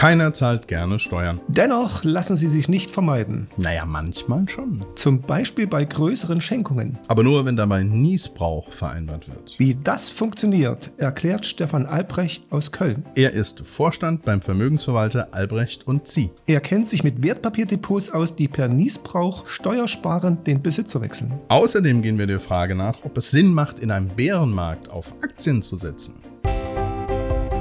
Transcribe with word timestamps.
Keiner 0.00 0.32
zahlt 0.32 0.66
gerne 0.66 0.98
Steuern. 0.98 1.42
Dennoch 1.48 2.04
lassen 2.04 2.34
sie 2.34 2.46
sich 2.46 2.70
nicht 2.70 2.90
vermeiden. 2.90 3.48
Naja, 3.58 3.84
manchmal 3.84 4.48
schon. 4.48 4.82
Zum 4.94 5.20
Beispiel 5.20 5.66
bei 5.66 5.84
größeren 5.84 6.40
Schenkungen. 6.40 6.98
Aber 7.06 7.22
nur, 7.22 7.44
wenn 7.44 7.54
dabei 7.54 7.82
Niesbrauch 7.82 8.72
vereinbart 8.72 9.28
wird. 9.28 9.56
Wie 9.58 9.74
das 9.74 10.08
funktioniert, 10.08 10.90
erklärt 10.96 11.44
Stefan 11.44 11.84
Albrecht 11.84 12.44
aus 12.48 12.72
Köln. 12.72 13.04
Er 13.14 13.34
ist 13.34 13.60
Vorstand 13.60 14.22
beim 14.22 14.40
Vermögensverwalter 14.40 15.28
Albrecht 15.32 15.86
und 15.86 16.08
Zieh. 16.08 16.30
Er 16.46 16.62
kennt 16.62 16.88
sich 16.88 17.04
mit 17.04 17.22
Wertpapierdepots 17.22 18.08
aus, 18.08 18.34
die 18.34 18.48
per 18.48 18.68
Niesbrauch 18.68 19.46
steuersparend 19.48 20.46
den 20.46 20.62
Besitzer 20.62 21.02
wechseln. 21.02 21.30
Außerdem 21.48 22.00
gehen 22.00 22.16
wir 22.16 22.26
der 22.26 22.40
Frage 22.40 22.74
nach, 22.74 23.04
ob 23.04 23.18
es 23.18 23.30
Sinn 23.30 23.52
macht, 23.52 23.80
in 23.80 23.90
einem 23.90 24.08
Bärenmarkt 24.08 24.88
auf 24.88 25.12
Aktien 25.22 25.60
zu 25.60 25.76
setzen. 25.76 26.14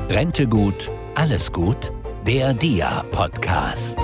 Rente 0.09 0.47
gut, 0.47 0.89
alles 1.15 1.51
gut? 1.51 1.91
Der 2.29 2.53
DIA-Podcast. 2.53 3.97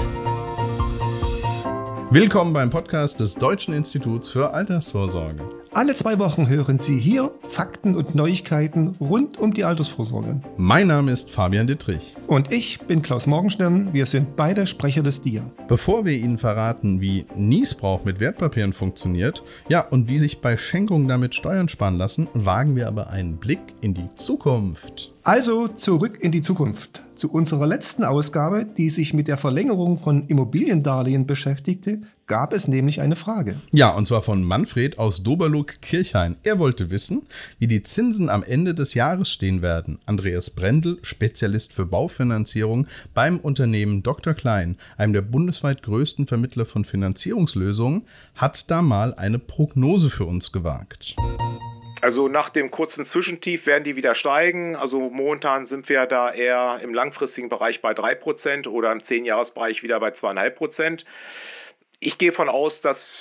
Willkommen 2.10 2.54
beim 2.54 2.72
Podcast 2.72 3.20
des 3.20 3.36
Deutschen 3.36 3.76
Instituts 3.76 4.30
für 4.30 4.52
Altersvorsorge. 4.52 5.48
Alle 5.76 5.94
zwei 5.94 6.20
Wochen 6.20 6.48
hören 6.48 6.78
Sie 6.78 6.98
hier 6.98 7.32
Fakten 7.42 7.96
und 7.96 8.16
Neuigkeiten 8.16 8.96
rund 9.02 9.38
um 9.38 9.54
die 9.54 9.66
Altersvorsorge. 9.66 10.40
Mein 10.56 10.88
Name 10.88 11.12
ist 11.12 11.32
Fabian 11.32 11.68
Dittrich. 11.68 12.16
Und 12.28 12.50
ich 12.54 12.80
bin 12.80 13.02
Klaus 13.02 13.28
Morgenstern. 13.28 13.92
Wir 13.92 14.06
sind 14.06 14.38
beide 14.38 14.68
Sprecher 14.68 15.04
des 15.04 15.20
DIA. 15.20 15.44
Bevor 15.68 16.06
wir 16.06 16.14
Ihnen 16.14 16.38
verraten, 16.38 17.02
wie 17.02 17.26
Niesbrauch 17.36 18.06
mit 18.06 18.22
Wertpapieren 18.22 18.72
funktioniert, 18.72 19.44
ja, 19.68 19.82
und 19.82 20.08
wie 20.08 20.18
sich 20.18 20.40
bei 20.40 20.56
Schenkungen 20.56 21.10
damit 21.10 21.36
Steuern 21.36 21.68
sparen 21.68 21.98
lassen, 21.98 22.30
wagen 22.34 22.78
wir 22.78 22.88
aber 22.88 23.10
einen 23.10 23.36
Blick 23.36 23.60
in 23.82 23.94
die 23.94 24.08
Zukunft. 24.16 25.14
Also 25.24 25.68
zurück 25.68 26.20
in 26.22 26.32
die 26.32 26.42
Zukunft. 26.42 27.04
Zu 27.16 27.32
unserer 27.32 27.68
letzten 27.68 28.06
Ausgabe, 28.06 28.66
die 28.66 28.90
sich 28.90 29.14
mit 29.14 29.28
der 29.28 29.38
Verlängerung 29.38 29.98
von 29.98 30.28
Immobiliendarlehen 30.28 31.26
beschäftigte, 31.26 32.02
gab 32.28 32.54
es 32.54 32.68
nämlich 32.68 33.02
eine 33.02 33.16
Frage. 33.16 33.56
Ja, 33.72 33.90
und 33.90 34.06
zwar 34.06 34.22
von 34.22 34.44
Manfred 34.44 34.98
aus 34.98 35.24
Doberlug-Kirchhain. 35.24 36.38
Er 36.44 36.60
wollte 36.60 36.90
wissen, 36.90 37.26
wie 37.60 37.68
die 37.68 37.84
Zinsen 37.84 38.30
am 38.30 38.44
Ende 38.44 38.74
des 38.74 38.94
Jahres 38.94 39.30
stehen 39.30 39.62
werden. 39.62 40.00
Andreas 40.06 40.50
Brendel, 40.50 40.98
Spezialist 41.04 41.74
für 41.74 41.86
Baufinanzierung 41.86 42.88
beim 43.14 43.40
Unternehmen 43.40 44.02
Dr. 44.02 44.34
Klein, 44.34 44.78
einem 44.98 45.14
der 45.14 45.22
bundesweit 45.22 45.84
größten 45.84 46.28
Vermittler 46.28 46.66
von 46.66 46.86
Finanzierungslösungen, 46.86 48.06
hat 48.36 48.70
da 48.72 48.82
mal 48.82 49.14
eine 49.14 49.40
Prognose 49.40 50.10
für 50.10 50.26
uns 50.26 50.52
gewagt. 50.52 51.16
Also 52.02 52.28
nach 52.28 52.50
dem 52.50 52.70
kurzen 52.70 53.06
Zwischentief 53.06 53.66
werden 53.66 53.84
die 53.84 53.96
wieder 53.96 54.14
steigen. 54.14 54.76
Also 54.76 55.10
momentan 55.10 55.66
sind 55.66 55.90
wir 55.90 56.06
da 56.06 56.32
eher 56.32 56.80
im 56.84 56.94
langfristigen 56.94 57.50
Bereich 57.50 57.82
bei 57.82 57.94
3% 57.94 58.68
oder 58.68 58.92
im 58.92 59.00
10-Jahres-Bereich 59.00 59.82
wieder 59.82 60.00
bei 60.00 60.10
2,5%. 60.10 61.04
Ich 62.06 62.20
gehe 62.20 62.32
von 62.32 62.50
aus, 62.50 62.82
dass 62.82 63.18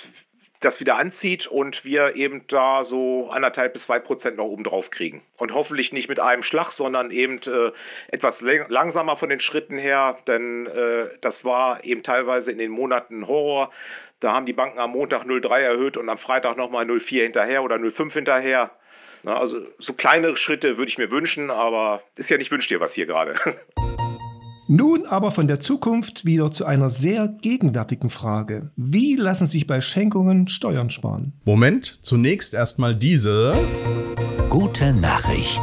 das 0.61 0.79
wieder 0.79 0.97
anzieht 0.97 1.47
und 1.47 1.87
wir 1.87 2.17
eben 2.17 2.47
da 2.49 2.85
so 2.85 3.31
anderthalb 3.31 3.73
bis 3.73 3.85
zwei 3.85 3.99
Prozent 3.99 4.37
noch 4.37 4.45
oben 4.45 4.63
drauf 4.63 4.91
kriegen. 4.91 5.23
Und 5.39 5.55
hoffentlich 5.55 5.91
nicht 5.95 6.11
mit 6.11 6.21
einem 6.21 6.43
Schlag, 6.43 6.71
sondern 6.71 7.11
eben 7.11 7.41
äh, 7.47 7.73
etwas 8.09 8.43
langsamer 8.43 9.17
von 9.17 9.31
den 9.31 9.41
Schritten 9.41 9.79
her, 9.79 10.19
denn 10.27 10.67
äh, 10.67 11.09
das 11.23 11.47
war 11.47 11.83
eben 11.83 12.03
teilweise 12.03 12.53
in 12.53 12.59
den 12.59 12.71
Monaten 12.71 13.27
Horror. 13.27 13.71
Da 14.21 14.35
haben 14.35 14.45
die 14.45 14.53
Banken 14.53 14.79
am 14.79 14.91
Montag 14.91 15.23
0,3 15.25 15.61
erhöht 15.61 15.97
und 15.97 16.11
am 16.11 16.19
Freitag 16.19 16.59
nochmal 16.59 16.85
0,4 16.85 17.23
hinterher 17.23 17.63
oder 17.63 17.77
0,5 17.77 18.13
hinterher. 18.13 18.71
Na, 19.23 19.39
also 19.39 19.67
so 19.79 19.95
kleinere 19.95 20.37
Schritte 20.37 20.77
würde 20.77 20.91
ich 20.91 20.99
mir 20.99 21.11
wünschen, 21.11 21.51
aber 21.51 22.03
ist 22.17 22.29
ja 22.29 22.37
nicht 22.37 22.51
wünscht 22.51 22.71
dir 22.71 22.81
was 22.81 22.93
hier 22.93 23.07
gerade. 23.07 23.35
Nun 24.67 25.05
aber 25.05 25.31
von 25.31 25.47
der 25.47 25.61
Zukunft 25.61 26.25
wieder 26.25 26.51
zu 26.51 26.65
einer 26.65 26.89
sehr 26.89 27.29
gegenwärtigen 27.29 28.09
Frage. 28.09 28.71
Wie 28.77 29.15
lassen 29.15 29.47
sich 29.47 29.67
bei 29.67 29.83
Schenkungen 29.83 30.49
Steuern 30.49 30.89
sparen? 30.89 31.35
Moment, 31.45 31.99
zunächst 32.01 32.55
erstmal 32.55 32.97
diese. 32.97 33.55
Gute 34.49 34.95
Nachricht. 34.95 35.61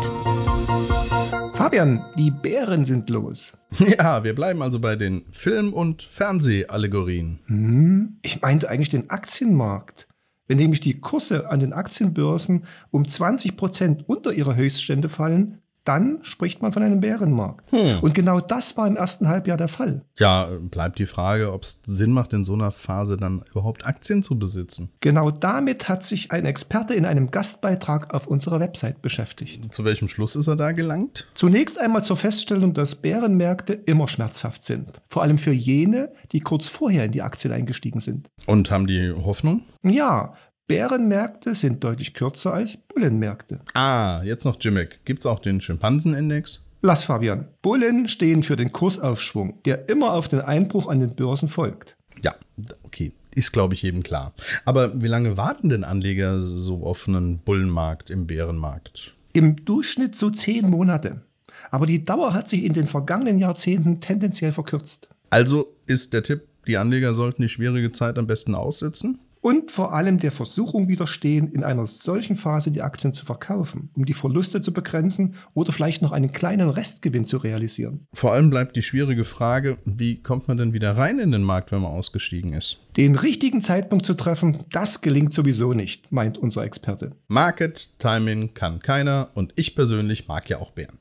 Fabian, 1.56 2.06
die 2.16 2.30
Bären 2.30 2.86
sind 2.86 3.10
los. 3.10 3.54
Ja, 3.80 4.24
wir 4.24 4.36
bleiben 4.36 4.62
also 4.62 4.80
bei 4.80 4.96
den 4.96 5.24
Film- 5.32 5.74
und 5.74 6.04
Fernsehallegorien. 6.04 7.40
Hm, 7.48 8.18
ich 8.22 8.42
meinte 8.42 8.70
eigentlich 8.70 8.90
den 8.90 9.10
Aktienmarkt. 9.10 10.08
Wenn 10.46 10.58
nämlich 10.58 10.82
die 10.82 11.00
Kurse 11.00 11.50
an 11.50 11.60
den 11.60 11.74
Aktienbörsen 11.74 12.66
um 12.92 13.08
20 13.08 13.58
Prozent 13.58 14.04
unter 14.08 14.32
ihre 14.32 14.56
Höchststände 14.56 15.10
fallen, 15.10 15.62
dann 15.84 16.20
spricht 16.22 16.62
man 16.62 16.74
von 16.74 16.84
einem 16.84 17.02
Bärenmarkt. 17.02 17.72
Hm. 17.72 18.00
Und 18.02 18.14
genau 18.14 18.40
das 18.40 18.78
war 18.78 18.88
im 18.88 18.96
ersten 18.96 19.28
Halbjahr 19.28 19.58
der 19.58 19.68
Fall. 19.68 20.06
Ja, 20.18 20.50
bleibt 20.60 21.00
die 21.00 21.06
Frage, 21.06 21.52
ob 21.52 21.64
es 21.64 21.82
Sinn 21.86 22.12
macht, 22.12 22.34
in 22.34 22.44
so 22.44 22.54
einer 22.54 22.72
Phase 22.72 23.18
dann 23.18 23.44
überhaupt 23.52 23.86
Aktien 23.86 24.22
zu 24.22 24.38
besitzen. 24.38 24.92
Genau 25.02 25.32
damit 25.32 25.90
hat 25.90 26.04
sich 26.04 26.32
ein 26.32 26.46
Experte 26.46 26.94
in 26.94 27.06
einem 27.06 27.32
Gastbeitrag 27.32 28.14
auf 28.14 28.28
unserer 28.28 28.60
Website 28.60 29.02
beschäftigt. 29.02 29.74
Zu 29.74 29.84
welchem 29.86 30.08
Schluss 30.08 30.36
ist 30.36 30.48
er 30.48 30.56
da 30.56 30.72
gelangt? 30.72 31.28
Zunächst 31.34 31.80
einmal 31.80 32.04
zur 32.04 32.18
Feststellung, 32.18 32.74
dass 32.74 32.96
Bärenmärkte 32.96 33.74
immer 33.74 34.08
schmerzhaft 34.08 34.64
sind. 34.64 34.90
Vor 35.08 35.24
allem 35.24 35.38
für 35.38 35.52
jene, 35.52 36.12
die 36.32 36.42
kurz 36.42 36.68
vorher 36.68 37.06
in 37.06 37.12
die 37.12 37.22
Aktien 37.22 37.54
eingestiegen 37.54 38.00
sind. 38.00 38.30
Und 38.46 38.70
haben 38.70 38.88
die 38.88 39.12
Hoffnung? 39.12 39.64
Ja, 39.84 40.36
Bärenmärkte 40.72 41.54
sind 41.54 41.84
deutlich 41.84 42.14
kürzer 42.14 42.54
als 42.54 42.78
Bullenmärkte. 42.78 43.60
Ah, 43.74 44.22
jetzt 44.24 44.46
noch 44.46 44.56
Jimmick. 44.60 45.04
Gibt 45.04 45.20
es 45.20 45.26
auch 45.26 45.40
den 45.40 45.60
Schimpansenindex? 45.60 46.66
Lass 46.82 47.04
Fabian. 47.04 47.48
Bullen 47.62 48.08
stehen 48.08 48.42
für 48.42 48.56
den 48.56 48.72
Kursaufschwung, 48.72 49.62
der 49.66 49.90
immer 49.90 50.14
auf 50.14 50.30
den 50.30 50.40
Einbruch 50.40 50.88
an 50.88 51.02
den 51.02 51.14
Börsen 51.14 51.50
folgt. 51.50 51.98
Ja, 52.24 52.36
okay. 52.84 53.12
Ist, 53.36 53.52
glaube 53.52 53.74
ich, 53.74 53.82
jedem 53.82 54.02
klar. 54.02 54.34
Aber 54.64 55.02
wie 55.02 55.08
lange 55.08 55.38
warten 55.38 55.68
denn 55.68 55.84
Anleger 55.84 56.40
so 56.40 56.86
auf 56.86 57.08
einen 57.08 57.40
Bullenmarkt 57.40 58.10
im 58.10 58.28
Bärenmarkt? 58.28 59.14
Im 59.34 59.64
Durchschnitt 59.66 60.16
so 60.16 60.30
zehn 60.30 60.70
Monate. 60.70 61.22
Aber 61.70 61.86
die 61.86 62.04
Dauer 62.04 62.34
hat 62.34 62.50
sich 62.50 62.64
in 62.64 62.74
den 62.74 62.88
vergangenen 62.88 63.38
Jahrzehnten 63.38 64.00
tendenziell 64.00 64.52
verkürzt. 64.52 65.10
Also 65.30 65.76
ist 65.86 66.14
der 66.14 66.24
Tipp, 66.24 66.48
die 66.68 66.78
Anleger 66.78 67.14
sollten 67.14 67.42
die 67.42 67.50
schwierige 67.50 67.92
Zeit 67.92 68.18
am 68.18 68.28
besten 68.28 68.56
aussitzen? 68.56 69.20
Und 69.42 69.72
vor 69.72 69.94
allem 69.94 70.20
der 70.20 70.32
Versuchung 70.32 70.88
widerstehen, 70.88 71.52
in 71.52 71.64
einer 71.64 71.86
solchen 71.86 72.36
Phase 72.36 72.72
die 72.72 72.82
Aktien 72.82 73.14
zu 73.14 73.26
verkaufen, 73.26 73.90
um 73.96 74.06
die 74.06 74.14
Verluste 74.14 74.62
zu 74.62 74.72
begrenzen 74.72 75.36
oder 75.54 75.74
vielleicht 75.74 76.02
noch 76.02 76.12
einen 76.12 76.32
kleinen 76.32 76.70
Restgewinn 76.70 77.26
zu 77.26 77.38
realisieren. 77.38 78.08
Vor 78.14 78.34
allem 78.34 78.50
bleibt 78.50 78.76
die 78.76 78.84
schwierige 78.84 79.26
Frage, 79.26 79.78
wie 79.86 80.22
kommt 80.22 80.48
man 80.48 80.58
denn 80.58 80.74
wieder 80.74 80.96
rein 80.96 81.20
in 81.20 81.32
den 81.32 81.44
Markt, 81.44 81.72
wenn 81.72 81.82
man 81.82 81.92
ausgestiegen 81.92 82.54
ist? 82.54 82.78
Den 82.98 83.16
richtigen 83.16 83.62
Zeitpunkt 83.62 84.06
zu 84.06 84.14
treffen, 84.14 84.66
das 84.72 85.02
gelingt 85.02 85.34
sowieso 85.34 85.74
nicht, 85.74 86.12
meint 86.12 86.38
unser 86.38 86.64
Experte. 86.64 87.16
Market 87.28 87.98
Timing 88.00 88.54
kann 88.54 88.80
keiner 88.80 89.30
und 89.34 89.54
ich 89.56 89.76
persönlich 89.76 90.28
mag 90.28 90.50
ja 90.50 90.60
auch 90.60 90.72
Bären. 90.72 90.98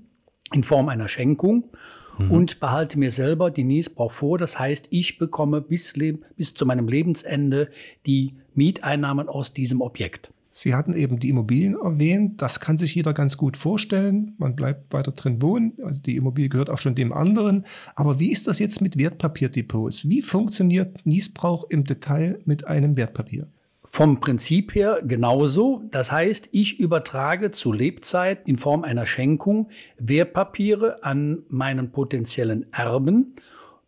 in 0.51 0.63
Form 0.63 0.89
einer 0.89 1.07
Schenkung. 1.07 1.69
mhm. 2.17 2.31
und 2.31 2.59
behalte 2.59 2.99
mir 2.99 3.11
selber 3.11 3.51
den 3.51 3.67
Niesbrauch 3.67 4.11
vor. 4.11 4.37
Das 4.37 4.59
heißt, 4.59 4.87
ich 4.91 5.17
bekomme 5.17 5.61
bis, 5.61 5.93
bis 6.35 6.53
zu 6.53 6.65
meinem 6.65 6.87
Lebensende 6.87 7.69
die 8.05 8.35
Mieteinnahmen 8.53 9.29
aus 9.29 9.53
diesem 9.53 9.81
Objekt. 9.81 10.31
Sie 10.55 10.75
hatten 10.75 10.93
eben 10.93 11.19
die 11.19 11.29
Immobilien 11.29 11.73
erwähnt. 11.73 12.39
Das 12.39 12.59
kann 12.59 12.77
sich 12.77 12.93
jeder 12.93 13.11
ganz 13.13 13.37
gut 13.37 13.57
vorstellen. 13.57 14.35
Man 14.37 14.55
bleibt 14.55 14.93
weiter 14.93 15.11
drin 15.11 15.41
wohnen. 15.41 15.73
Also 15.83 15.99
die 15.99 16.15
Immobilie 16.15 16.47
gehört 16.47 16.69
auch 16.69 16.77
schon 16.77 16.93
dem 16.93 17.11
anderen. 17.11 17.65
Aber 17.95 18.19
wie 18.19 18.31
ist 18.31 18.47
das 18.47 18.59
jetzt 18.59 18.79
mit 18.79 18.99
Wertpapierdepots? 18.99 20.07
Wie 20.07 20.21
funktioniert 20.21 21.07
Niesbrauch 21.07 21.63
im 21.71 21.85
Detail 21.85 22.39
mit 22.45 22.67
einem 22.67 22.97
Wertpapier? 22.97 23.47
Vom 23.83 24.19
Prinzip 24.19 24.75
her 24.75 25.01
genauso. 25.03 25.85
Das 25.89 26.11
heißt, 26.11 26.49
ich 26.51 26.79
übertrage 26.79 27.49
zu 27.49 27.73
Lebzeit 27.73 28.47
in 28.47 28.57
Form 28.57 28.83
einer 28.83 29.07
Schenkung 29.07 29.69
Wertpapiere 29.97 31.03
an 31.03 31.41
meinen 31.49 31.91
potenziellen 31.91 32.71
Erben, 32.71 33.33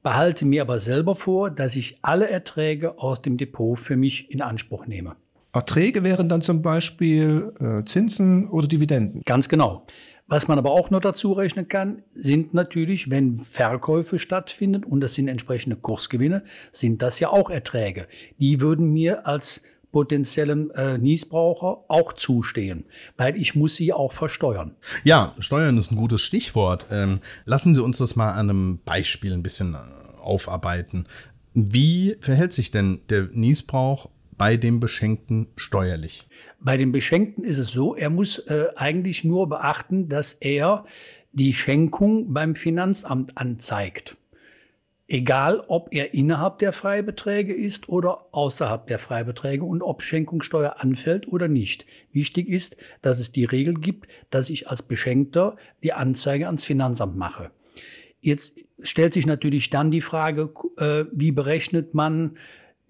behalte 0.02 0.46
mir 0.46 0.64
aber 0.64 0.80
selber 0.80 1.16
vor, 1.16 1.52
dass 1.52 1.76
ich 1.76 2.00
alle 2.02 2.28
Erträge 2.28 2.98
aus 2.98 3.22
dem 3.22 3.38
Depot 3.38 3.78
für 3.78 3.98
mich 3.98 4.32
in 4.32 4.42
Anspruch 4.42 4.88
nehme. 4.88 5.16
Erträge 5.56 6.04
wären 6.04 6.30
dann 6.30 6.42
zum 6.42 6.62
Beispiel 6.62 7.54
äh, 7.60 7.86
Zinsen 7.86 8.50
oder 8.50 8.68
Dividenden. 8.68 9.22
Ganz 9.26 9.50
genau. 9.50 9.86
Was 10.28 10.48
man 10.48 10.58
aber 10.58 10.72
auch 10.72 10.90
noch 10.90 11.02
dazu 11.02 11.34
rechnen 11.34 11.68
kann, 11.68 12.02
sind 12.16 12.54
natürlich, 12.54 13.12
wenn 13.12 13.40
Verkäufe 13.40 14.18
stattfinden 14.18 14.84
und 14.84 15.02
das 15.02 15.14
sind 15.14 15.28
entsprechende 15.28 15.76
Kursgewinne, 15.76 16.44
sind 16.72 17.02
das 17.02 17.20
ja 17.20 17.30
auch 17.30 17.52
Erträge. 17.52 18.08
Die 18.40 18.60
würden 18.60 18.92
mir 18.92 19.28
als 19.28 19.62
potenziellen 19.92 20.72
äh, 20.72 20.98
Niesbraucher 20.98 21.86
auch 21.88 22.12
zustehen, 22.14 22.84
weil 23.16 23.38
ich 23.38 23.56
muss 23.56 23.76
sie 23.76 23.94
auch 23.94 24.12
versteuern. 24.12 24.76
Ja, 25.06 25.34
Steuern 25.40 25.78
ist 25.78 25.92
ein 25.92 25.96
gutes 25.96 26.22
Stichwort. 26.22 26.88
Ähm, 26.92 27.20
lassen 27.46 27.74
Sie 27.74 27.82
uns 27.82 28.00
das 28.00 28.18
mal 28.18 28.32
an 28.34 28.50
einem 28.50 28.80
Beispiel 28.84 29.32
ein 29.32 29.44
bisschen 29.44 29.76
äh, 29.76 29.78
aufarbeiten. 30.22 31.06
Wie 31.54 32.18
verhält 32.20 32.52
sich 32.52 32.72
denn 32.72 33.00
der 33.10 33.30
Niesbrauch 33.32 34.10
bei 34.38 34.58
dem 34.58 34.80
Beschenkten 34.80 35.48
steuerlich? 35.56 36.28
Bei 36.60 36.78
dem 36.78 36.92
Beschenkten 36.92 37.44
ist 37.44 37.58
es 37.58 37.70
so, 37.70 37.96
er 37.96 38.10
muss 38.10 38.40
äh, 38.40 38.68
eigentlich 38.76 39.24
nur 39.24 39.50
beachten, 39.50 40.10
dass 40.10 40.34
er 40.34 40.86
die 41.32 41.54
Schenkung 41.54 42.34
beim 42.34 42.56
Finanzamt 42.56 43.38
anzeigt. 43.38 44.18
Egal, 45.08 45.64
ob 45.68 45.90
er 45.92 46.16
innerhalb 46.16 46.58
der 46.58 46.74
Freibeträge 46.74 47.54
ist 47.54 47.90
oder 47.90 48.26
außerhalb 48.32 48.88
der 48.88 48.98
Freibeträge 48.98 49.64
und 49.64 49.84
ob 49.84 50.02
Schenkungssteuer 50.02 50.78
anfällt 50.80 51.28
oder 51.28 51.48
nicht. 51.48 51.86
Wichtig 52.12 52.50
ist, 52.50 52.78
dass 53.04 53.20
es 53.20 53.32
die 53.32 53.46
Regel 53.46 53.76
gibt, 53.76 54.08
dass 54.32 54.50
ich 54.50 54.68
als 54.68 54.82
Beschenkter 54.82 55.58
die 55.84 55.94
Anzeige 55.94 56.48
ans 56.48 56.66
Finanzamt 56.66 57.18
mache. 57.18 57.52
Jetzt 58.20 58.58
stellt 58.82 59.14
sich 59.14 59.28
natürlich 59.28 59.70
dann 59.70 59.92
die 59.92 60.02
Frage, 60.02 60.52
äh, 60.78 61.06
wie 61.12 61.32
berechnet 61.32 61.94
man 61.94 62.38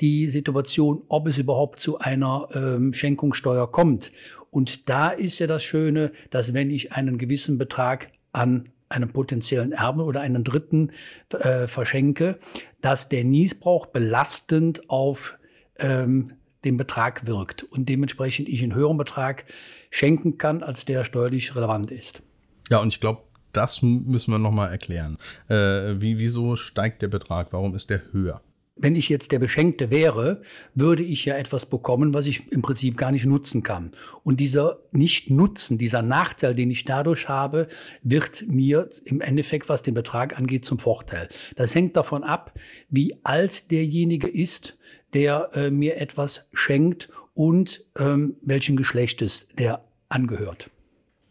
die 0.02 0.28
Situation, 0.28 1.04
ob 1.08 1.28
es 1.28 1.38
überhaupt 1.38 1.80
zu 1.80 2.00
einer 2.00 2.48
ähm, 2.54 2.94
Schenkungssteuer 2.94 3.72
kommt. 3.72 4.12
Und 4.52 4.90
da 4.90 5.10
ist 5.10 5.40
ja 5.40 5.48
das 5.48 5.64
Schöne, 5.64 6.12
dass 6.30 6.54
wenn 6.54 6.70
ich 6.70 6.94
einen 6.94 7.18
gewissen 7.18 7.58
Betrag 7.58 8.12
an 8.32 8.66
einem 8.90 9.10
potenziellen 9.12 9.72
Erben 9.72 10.02
oder 10.02 10.22
einen 10.22 10.44
Dritten 10.44 10.92
äh, 11.30 11.68
verschenke, 11.68 12.40
dass 12.82 13.10
der 13.10 13.24
Niesbrauch 13.24 13.88
belastend 13.88 14.90
auf 14.90 15.38
ähm, 15.78 16.34
den 16.64 16.78
Betrag 16.78 17.28
wirkt 17.28 17.64
und 17.64 17.90
dementsprechend 17.90 18.50
ich 18.50 18.64
einen 18.64 18.76
höheren 18.76 18.98
Betrag 18.98 19.46
schenken 19.90 20.38
kann, 20.38 20.64
als 20.64 20.86
der 20.86 21.04
steuerlich 21.04 21.56
relevant 21.56 21.92
ist. 21.92 22.22
Ja, 22.70 22.80
und 22.80 22.90
ich 22.90 23.00
glaube, 23.00 23.22
das 23.54 23.82
müssen 23.82 24.32
wir 24.32 24.40
nochmal 24.40 24.72
erklären. 24.72 25.18
Äh, 25.48 26.02
wie, 26.02 26.20
wieso 26.20 26.56
steigt 26.56 27.02
der 27.02 27.08
Betrag? 27.08 27.54
Warum 27.54 27.76
ist 27.76 27.90
der 27.90 28.02
höher? 28.12 28.42
Wenn 28.76 28.96
ich 28.96 29.08
jetzt 29.08 29.32
der 29.32 29.40
Beschenkte 29.40 29.90
wäre, 29.90 30.42
würde 30.74 31.04
ich 31.04 31.24
ja 31.26 31.38
etwas 31.38 31.66
bekommen, 31.66 32.14
was 32.14 32.28
ich 32.28 32.52
im 32.52 32.62
Prinzip 32.62 32.98
gar 32.98 33.12
nicht 33.12 33.26
nutzen 33.26 33.64
kann. 33.64 33.92
Und 34.24 34.40
dieser 34.40 34.80
Nicht-Nutzen, 34.92 35.78
dieser 35.78 36.02
Nachteil, 36.02 36.56
den 36.56 36.70
ich 36.70 36.84
dadurch 36.84 37.30
habe, 37.30 37.68
wird 38.04 38.46
mir 38.48 38.90
im 39.06 39.22
Endeffekt, 39.22 39.70
was 39.70 39.82
den 39.82 39.94
Betrag 39.94 40.38
angeht, 40.38 40.66
zum 40.66 40.78
Vorteil. 40.78 41.30
Das 41.56 41.74
hängt 41.74 41.96
davon 41.96 42.24
ab, 42.24 42.54
wie 42.90 43.18
alt 43.24 43.72
derjenige 43.72 44.28
ist, 44.28 44.78
der 45.14 45.52
äh, 45.54 45.72
mir 45.72 45.98
etwas 45.98 46.50
schenkt 46.52 47.10
und 47.34 47.86
ähm, 47.98 48.36
welchen 48.42 48.76
Geschlechtes 48.76 49.48
der 49.58 49.86
angehört. 50.10 50.70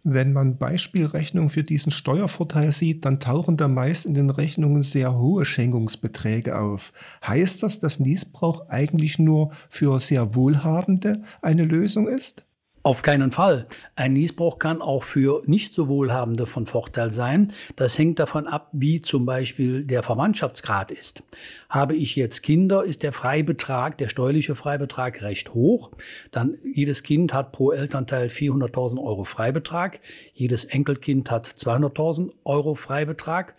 Wenn 0.05 0.33
man 0.33 0.57
Beispielrechnungen 0.59 1.51
für 1.51 1.65
diesen 1.65 1.91
Steuervorteil 1.91 2.71
sieht, 2.73 3.05
dann 3.05 3.19
tauchen 3.21 3.57
da 3.57 3.67
meist 3.69 4.07
in 4.07 4.15
den 4.15 4.31
Rechnungen 4.31 4.83
sehr 4.83 5.19
hohe 5.19 5.45
Schenkungsbeträge 5.45 6.57
auf. 6.59 6.93
Heißt 7.27 7.63
das, 7.63 7.81
dass 7.81 7.99
Niesbrauch 8.01 8.69
eigentlich 8.69 9.19
nur 9.19 9.51
für 9.69 9.99
sehr 10.01 10.35
Wohlhabende 10.37 11.23
eine 11.43 11.65
Lösung 11.65 12.07
ist? 12.07 12.45
Auf 12.87 13.01
keinen 13.01 13.33
Fall. 13.33 13.67
Ein 13.97 14.13
Niesbrauch 14.13 14.59
kann 14.59 14.83
auch 14.83 15.05
für 15.05 15.43
nicht 15.47 15.73
so 15.73 15.89
Wohlhabende 15.89 16.47
von 16.47 16.67
Vorteil 16.67 17.13
sein. 17.13 17.55
Das 17.77 17.97
hängt 17.97 18.19
davon 18.19 18.47
ab, 18.47 18.69
wie 18.73 19.01
zum 19.01 19.25
Beispiel 19.25 19.85
der 19.85 20.03
Verwandtschaftsgrad 20.03 20.91
ist. 20.91 21.23
Habe 21.71 21.97
ich 21.97 22.15
jetzt 22.15 22.43
Kinder, 22.43 22.85
ist 22.85 23.03
der 23.03 23.15
Freibetrag, 23.15 23.97
der 23.97 24.09
steuerliche 24.09 24.55
Freibetrag 24.55 25.23
recht 25.23 25.55
hoch. 25.55 25.93
Dann 26.31 26.59
jedes 26.63 27.03
Kind 27.03 27.33
hat 27.33 27.53
pro 27.53 27.73
Elternteil 27.73 28.27
400.000 28.27 29.03
Euro 29.03 29.25
Freibetrag. 29.25 30.01
Jedes 30.35 30.67
Enkelkind 30.67 31.31
hat 31.31 31.47
200.000 31.47 32.33
Euro 32.45 32.75
Freibetrag. 32.75 33.55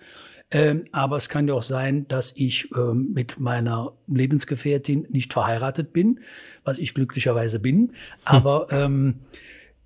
Ähm, 0.51 0.85
aber 0.91 1.17
es 1.17 1.27
kann 1.27 1.47
ja 1.47 1.55
auch 1.55 1.63
sein, 1.63 2.07
dass 2.07 2.33
ich 2.35 2.69
ähm, 2.75 3.11
mit 3.13 3.39
meiner 3.39 3.93
Lebensgefährtin 4.07 5.07
nicht 5.09 5.33
verheiratet 5.33 5.91
bin, 5.91 6.19
was 6.63 6.77
ich 6.77 6.93
glücklicherweise 6.93 7.59
bin. 7.59 7.93
Aber 8.25 8.67
ähm, 8.71 9.21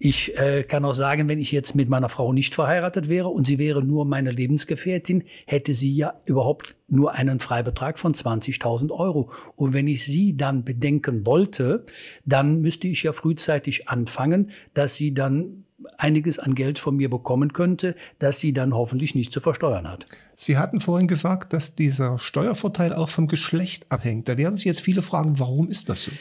ich 0.01 0.37
äh, 0.37 0.63
kann 0.63 0.85
auch 0.85 0.93
sagen, 0.93 1.27
wenn 1.27 1.39
ich 1.39 1.51
jetzt 1.51 1.75
mit 1.75 1.89
meiner 1.89 2.07
Frau 2.07 2.31
nicht 2.31 2.55
verheiratet 2.55 3.09
wäre 3.09 3.27
und 3.27 3.45
sie 3.45 3.59
wäre 3.59 3.83
nur 3.83 4.05
meine 4.05 4.31
Lebensgefährtin, 4.31 5.23
hätte 5.45 5.75
sie 5.75 5.93
ja 5.93 6.13
überhaupt 6.25 6.77
nur 6.87 7.13
einen 7.13 7.39
Freibetrag 7.39 7.99
von 7.99 8.13
20.000 8.13 8.91
Euro. 8.91 9.29
Und 9.57 9.73
wenn 9.73 9.87
ich 9.87 10.05
sie 10.05 10.37
dann 10.37 10.63
bedenken 10.63 11.25
wollte, 11.25 11.85
dann 12.25 12.61
müsste 12.61 12.87
ich 12.87 13.03
ja 13.03 13.11
frühzeitig 13.11 13.89
anfangen, 13.89 14.51
dass 14.73 14.95
sie 14.95 15.13
dann 15.13 15.65
einiges 15.97 16.39
an 16.39 16.55
Geld 16.55 16.79
von 16.79 16.95
mir 16.95 17.09
bekommen 17.09 17.53
könnte, 17.53 17.95
das 18.19 18.39
sie 18.39 18.53
dann 18.53 18.73
hoffentlich 18.73 19.15
nicht 19.15 19.31
zu 19.31 19.41
versteuern 19.41 19.87
hat. 19.87 20.05
Sie 20.35 20.57
hatten 20.57 20.79
vorhin 20.79 21.07
gesagt, 21.07 21.53
dass 21.53 21.75
dieser 21.75 22.19
Steuervorteil 22.19 22.93
auch 22.93 23.09
vom 23.09 23.27
Geschlecht 23.27 23.91
abhängt. 23.91 24.27
Da 24.29 24.37
werden 24.37 24.57
sich 24.57 24.65
jetzt 24.65 24.81
viele 24.81 25.01
fragen, 25.01 25.39
warum 25.39 25.69
ist 25.69 25.89
das 25.89 26.03
so? 26.03 26.11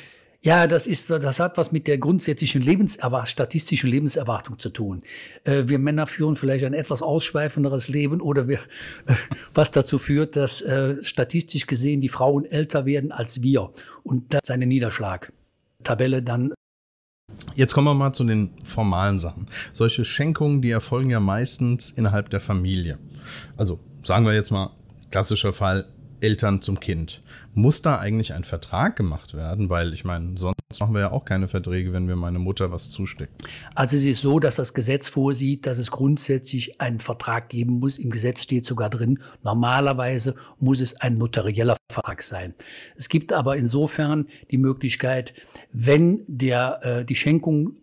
Ja, 0.41 0.69
das 0.69 0.87
ist, 0.87 1.11
das 1.11 1.41
hat 1.41 1.59
was 1.59 1.73
mit 1.73 1.89
der 1.89 1.99
grundsätzlichen 1.99 2.63
Lebenserwart 2.63 3.29
statistischen 3.29 3.91
Lebenserwartung 3.91 4.59
zu 4.59 4.71
tun. 4.71 5.03
Äh, 5.43 5.65
wir 5.67 5.81
Männer 5.81 6.07
führen 6.07 6.37
vielleicht 6.37 6.65
ein 6.65 6.75
etwas 6.75 7.03
ausschweifenderes 7.03 7.89
Leben 7.89 8.21
oder 8.21 8.47
wir, 8.47 8.61
äh, 9.07 9.15
was 9.55 9.73
dazu 9.73 9.99
führt, 9.99 10.37
dass 10.37 10.63
äh, 10.63 11.03
statistisch 11.03 11.67
gesehen 11.67 12.01
die 12.01 12.09
Frauen 12.09 12.45
älter 12.45 12.87
werden 12.87 13.11
als 13.11 13.43
wir. 13.43 13.73
Und 14.05 14.33
das 14.33 14.43
ist 14.45 14.51
eine 14.53 14.67
Niederschlag. 14.67 15.33
Tabelle 15.83 16.23
dann 16.23 16.53
Jetzt 17.55 17.75
kommen 17.75 17.87
wir 17.87 17.95
mal 17.95 18.13
zu 18.13 18.25
den 18.25 18.51
formalen 18.65 19.19
Sachen. 19.19 19.47
Solche 19.73 20.05
Schenkungen, 20.05 20.63
die 20.63 20.71
erfolgen 20.71 21.11
ja 21.11 21.21
meistens 21.21 21.91
innerhalb 21.91 22.31
der 22.31 22.41
Familie. 22.41 22.99
Also 23.57 23.81
sagen 24.03 24.25
wir 24.27 24.35
jetzt 24.35 24.51
mal, 24.51 24.71
klassischer 25.11 25.53
Fall, 25.53 25.87
Eltern 26.21 26.63
zum 26.63 26.81
Kind. 26.81 27.23
Muss 27.55 27.83
da 27.83 27.99
eigentlich 27.99 28.33
ein 28.33 28.45
Vertrag 28.45 28.97
gemacht 28.97 29.35
werden? 29.35 29.71
Weil 29.71 29.93
ich 29.93 30.05
meine, 30.05 30.37
sonst 30.37 30.57
machen 30.81 30.95
wir 30.95 31.01
ja 31.01 31.13
auch 31.13 31.25
keine 31.25 31.49
Verträge, 31.49 31.93
wenn 31.93 32.09
wir 32.09 32.17
meine 32.17 32.39
Mutter 32.39 32.71
was 32.71 32.91
zustecken. 32.91 33.35
Also 33.75 33.97
es 33.97 34.05
ist 34.05 34.21
so, 34.21 34.39
dass 34.39 34.57
das 34.57 34.75
Gesetz 34.75 35.09
vorsieht, 35.09 35.67
dass 35.67 35.79
es 35.79 35.91
grundsätzlich 35.91 36.81
einen 36.81 37.01
Vertrag 37.01 37.49
geben 37.49 37.81
muss. 37.81 37.99
Im 37.99 38.11
Gesetz 38.11 38.43
steht 38.43 38.65
sogar 38.65 38.91
drin, 38.91 39.19
normalerweise 39.43 40.35
muss 40.59 40.81
es 40.81 41.01
ein 41.01 41.19
notarieller 41.19 41.77
Vertrag 41.91 42.23
sein. 42.23 42.55
Es 42.97 43.09
gibt 43.09 43.33
aber 43.33 43.57
insofern 43.57 44.27
die 44.51 44.59
Möglichkeit, 44.59 45.35
wenn 45.73 46.23
der, 46.27 46.81
äh, 46.83 47.05
die 47.05 47.15
Schenkung 47.15 47.77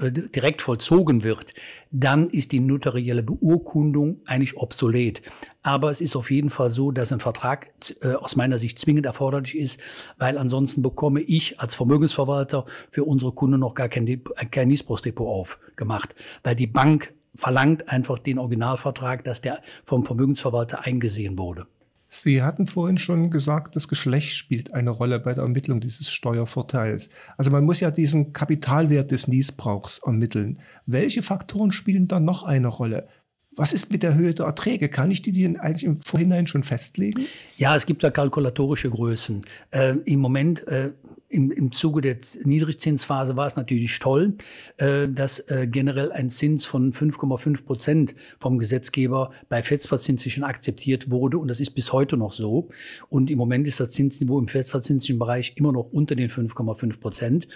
direkt 0.00 0.62
vollzogen 0.62 1.22
wird, 1.22 1.54
dann 1.90 2.28
ist 2.28 2.52
die 2.52 2.60
notarielle 2.60 3.22
Beurkundung 3.22 4.20
eigentlich 4.24 4.56
obsolet. 4.56 5.22
Aber 5.62 5.90
es 5.90 6.00
ist 6.00 6.16
auf 6.16 6.30
jeden 6.30 6.50
Fall 6.50 6.70
so, 6.70 6.90
dass 6.90 7.12
ein 7.12 7.20
Vertrag 7.20 7.70
äh, 8.02 8.14
aus 8.14 8.36
meiner 8.36 8.58
Sicht 8.58 8.78
zwingend 8.78 9.06
erforderlich 9.06 9.56
ist, 9.56 9.80
weil 10.18 10.38
ansonsten 10.38 10.82
bekomme 10.82 11.20
ich 11.20 11.60
als 11.60 11.74
Vermögensverwalter 11.74 12.64
für 12.90 13.04
unsere 13.04 13.32
Kunden 13.32 13.60
noch 13.60 13.74
gar 13.74 13.88
kein, 13.88 14.22
kein 14.50 14.68
Niesbrauchsdepot 14.68 15.26
aufgemacht, 15.26 16.14
weil 16.42 16.54
die 16.54 16.66
Bank 16.66 17.12
verlangt 17.34 17.88
einfach 17.88 18.18
den 18.18 18.38
Originalvertrag, 18.38 19.24
dass 19.24 19.40
der 19.40 19.62
vom 19.84 20.04
Vermögensverwalter 20.04 20.84
eingesehen 20.84 21.38
wurde. 21.38 21.66
Sie 22.12 22.42
hatten 22.42 22.66
vorhin 22.66 22.98
schon 22.98 23.30
gesagt, 23.30 23.76
das 23.76 23.86
Geschlecht 23.86 24.34
spielt 24.34 24.74
eine 24.74 24.90
Rolle 24.90 25.20
bei 25.20 25.32
der 25.32 25.44
Ermittlung 25.44 25.78
dieses 25.78 26.10
Steuervorteils. 26.10 27.08
Also 27.36 27.52
man 27.52 27.64
muss 27.64 27.78
ja 27.78 27.92
diesen 27.92 28.32
Kapitalwert 28.32 29.12
des 29.12 29.28
Niesbrauchs 29.28 30.00
ermitteln. 30.04 30.58
Welche 30.86 31.22
Faktoren 31.22 31.70
spielen 31.70 32.08
da 32.08 32.18
noch 32.18 32.42
eine 32.42 32.66
Rolle? 32.66 33.06
Was 33.54 33.72
ist 33.72 33.92
mit 33.92 34.02
der 34.02 34.16
Höhe 34.16 34.34
der 34.34 34.46
Erträge? 34.46 34.88
Kann 34.88 35.12
ich 35.12 35.22
die, 35.22 35.30
die 35.30 35.46
eigentlich 35.56 35.84
im 35.84 35.98
Vorhinein 35.98 36.48
schon 36.48 36.64
festlegen? 36.64 37.26
Ja, 37.56 37.76
es 37.76 37.86
gibt 37.86 38.02
da 38.02 38.10
kalkulatorische 38.10 38.90
Größen. 38.90 39.42
Äh, 39.70 39.94
Im 40.04 40.18
Moment 40.18 40.66
äh, 40.66 40.90
im, 41.30 41.52
im 41.52 41.70
Zuge 41.70 42.00
der 42.00 42.16
Niedrigzinsphase 42.44 43.36
war 43.36 43.46
es 43.46 43.54
natürlich 43.54 43.96
toll, 44.00 44.34
äh, 44.78 45.08
dass 45.08 45.38
äh, 45.48 45.68
generell 45.70 46.10
ein 46.10 46.28
Zins 46.28 46.66
von 46.66 46.92
5,5 46.92 47.64
Prozent 47.64 48.14
vom 48.40 48.58
Gesetzgeber 48.58 49.30
bei 49.48 49.62
festverzinslichen 49.62 50.42
akzeptiert 50.42 51.08
wurde. 51.08 51.38
Und 51.38 51.46
das 51.46 51.60
ist 51.60 51.70
bis 51.70 51.92
heute 51.92 52.16
noch 52.16 52.32
so. 52.32 52.68
Und 53.08 53.30
im 53.30 53.38
Moment 53.38 53.68
ist 53.68 53.78
das 53.78 53.90
Zinsniveau 53.90 54.40
im 54.40 54.48
festverzinslichen 54.48 55.20
Bereich 55.20 55.54
immer 55.56 55.70
noch 55.72 55.92
unter 55.92 56.16
den 56.16 56.30
5,5 56.30 57.00
Prozent. 57.00 57.48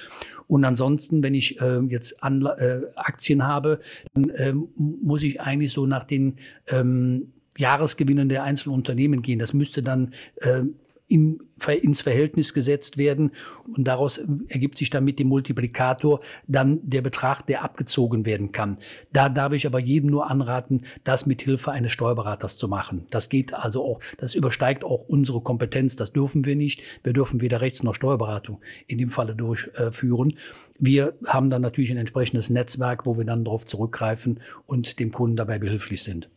Und 0.47 0.65
ansonsten, 0.65 1.25
wenn 1.25 1.35
ich 1.35 1.61
äh, 1.61 1.81
jetzt 1.81 2.23
Anla 2.23 2.57
äh, 2.59 2.83
Aktien 2.95 3.45
habe, 3.45 3.81
dann 4.15 4.31
ähm, 4.37 4.69
muss 4.77 5.25
ich 5.25 5.41
eigentlich 5.41 5.73
so 5.73 5.85
nach 5.85 6.05
den 6.05 6.37
ähm, 6.69 7.33
Jahresgewinnen 7.59 8.29
der 8.29 8.45
einzelnen 8.45 8.77
Unternehmen 8.77 9.23
gehen. 9.23 9.41
Das 9.41 9.53
müsste 9.53 9.83
dann 9.83 10.15
äh, 10.37 10.63
im, 11.07 11.41
ins 11.83 12.01
Verhältnis 12.01 12.55
gesetzt 12.55 12.97
werden. 12.97 13.33
Und 13.75 13.87
daraus 13.87 14.21
ergibt 14.49 14.79
sich 14.79 14.91
dann 14.91 15.05
mit 15.05 15.19
dem 15.19 15.29
Multiplikator 15.29 16.21
dann 16.47 16.81
der 16.83 17.03
Betrag, 17.03 17.47
der 17.47 17.63
abgezogen 17.63 18.25
werden 18.25 18.53
kann. 18.53 18.79
Da 19.13 19.29
darf 19.29 19.53
ich 19.53 19.67
aber 19.67 19.79
jedem 19.79 20.11
nur 20.11 20.31
anraten, 20.31 20.85
das 21.05 21.27
mit 21.27 21.43
Hilfe 21.43 21.73
eines 21.73 21.93
Steuerberaters 21.93 22.57
zu 22.57 22.69
machen. 22.69 23.07
Das 23.11 23.29
geht 23.29 23.53
also 23.53 23.85
auch, 23.85 24.01
das 24.19 24.35
übersteigt 24.35 24.85
auch 24.85 25.05
unsere 25.09 25.41
Kompetenz. 25.41 25.97
Das 25.97 26.13
dürfen 26.13 26.45
wir 26.45 26.57
nicht. 26.57 26.83
Wir 27.03 27.13
dürfen 27.13 27.41
weder 27.41 27.61
Rechts- 27.61 27.83
noch 27.83 27.95
Steuerberatung 27.95 28.61
in 28.87 28.99
dem 28.99 29.11
Falle 29.11 29.35
durchführen. 29.35 30.35
Wir 30.79 31.15
haben 31.27 31.51
dann 31.51 31.63
natürlich 31.63 31.91
ein 31.91 31.99
entsprechendes 31.99 32.51
Netzwerk, 32.51 33.07
wo 33.07 33.17
wir 33.17 33.25
dann 33.25 33.45
darauf 33.45 33.67
zurückgreifen 33.67 34.41
und 34.67 34.99
dem 34.99 35.13
Kunden 35.13 35.37
dabei 35.37 35.59
behilflich 35.59 36.03
sind. 36.03 36.29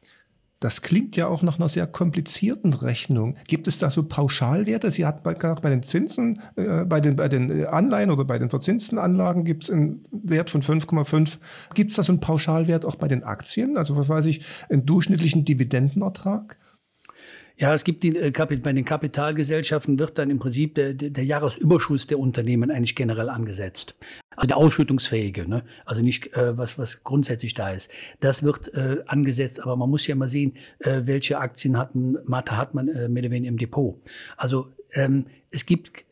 Das 0.60 0.82
klingt 0.82 1.16
ja 1.16 1.28
auch 1.28 1.44
nach 1.44 1.58
einer 1.58 1.70
sehr 1.70 1.86
komplizierten 1.86 2.74
Rechnung. 2.74 3.36
Gibt 3.48 3.68
es 3.68 3.78
da 3.78 3.92
so 3.92 4.04
Pauschalwerte? 4.04 4.90
Sie 4.90 5.06
hat 5.06 5.22
bei, 5.22 5.36
bei 5.36 5.70
den 5.70 5.84
Zinsen, 5.84 6.40
äh, 6.56 6.84
bei, 6.84 7.00
den, 7.00 7.16
bei 7.16 7.28
den 7.28 7.50
äh, 7.52 7.66
Anleihen 7.66 8.10
oder 8.10 8.26
bei 8.26 8.40
den 8.40 8.50
verzinsten 8.50 8.98
Anlagen 8.98 9.44
gibt 9.44 9.66
es 9.66 9.70
einen 9.70 10.02
Wert 10.12 10.50
von 10.50 10.64
5,5. 10.64 11.38
Gibt 11.76 11.92
es 11.92 11.98
da 11.98 12.04
so 12.04 12.12
einen 12.12 12.22
Pauschalwert 12.22 12.86
auch 12.86 12.96
bei 12.96 13.08
den 13.08 13.24
Aktien? 13.24 13.78
Also 13.78 13.98
was 13.98 14.10
weiß 14.10 14.26
ich, 14.26 14.46
einen 14.70 14.86
durchschnittlichen 14.86 15.46
Dividendenertrag? 15.46 16.58
Ja, 17.60 17.74
es 17.74 17.84
gibt 17.84 18.04
die, 18.04 18.16
äh, 18.16 18.32
bei 18.32 18.72
den 18.72 18.86
Kapitalgesellschaften 18.86 19.98
wird 19.98 20.20
dann 20.20 20.30
im 20.30 20.38
Prinzip 20.38 20.76
der, 20.76 20.94
der 20.94 21.26
Jahresüberschuss 21.26 22.06
der 22.06 22.20
Unternehmen 22.20 22.70
eigentlich 22.70 22.96
generell 22.96 23.30
angesetzt. 23.30 23.96
Also 24.36 24.48
der 24.48 24.58
ausschüttungsfähige, 24.58 25.50
ne? 25.50 25.64
also 25.84 26.04
nicht 26.04 26.34
äh, 26.36 26.56
was, 26.56 26.78
was 26.78 27.04
grundsätzlich 27.04 27.56
da 27.56 27.72
ist. 27.72 27.92
Das 28.20 28.44
wird 28.44 28.72
äh, 28.76 28.98
angesetzt, 29.08 29.60
aber 29.64 29.76
man 29.76 29.90
muss 29.90 30.06
ja 30.06 30.14
mal 30.14 30.28
sehen, 30.28 30.54
äh, 30.80 31.02
welche 31.06 31.40
Aktien 31.40 31.78
hat 31.78 31.96
man, 31.96 32.20
hat 32.30 32.76
man 32.76 32.90
äh, 32.90 33.10
mehr 33.10 33.24
oder 33.24 33.32
weniger 33.32 33.50
im 33.50 33.58
Depot. 33.58 34.00
Also 34.38 34.72
ähm, 34.94 35.26
es 35.50 35.66
gibt 35.66 36.06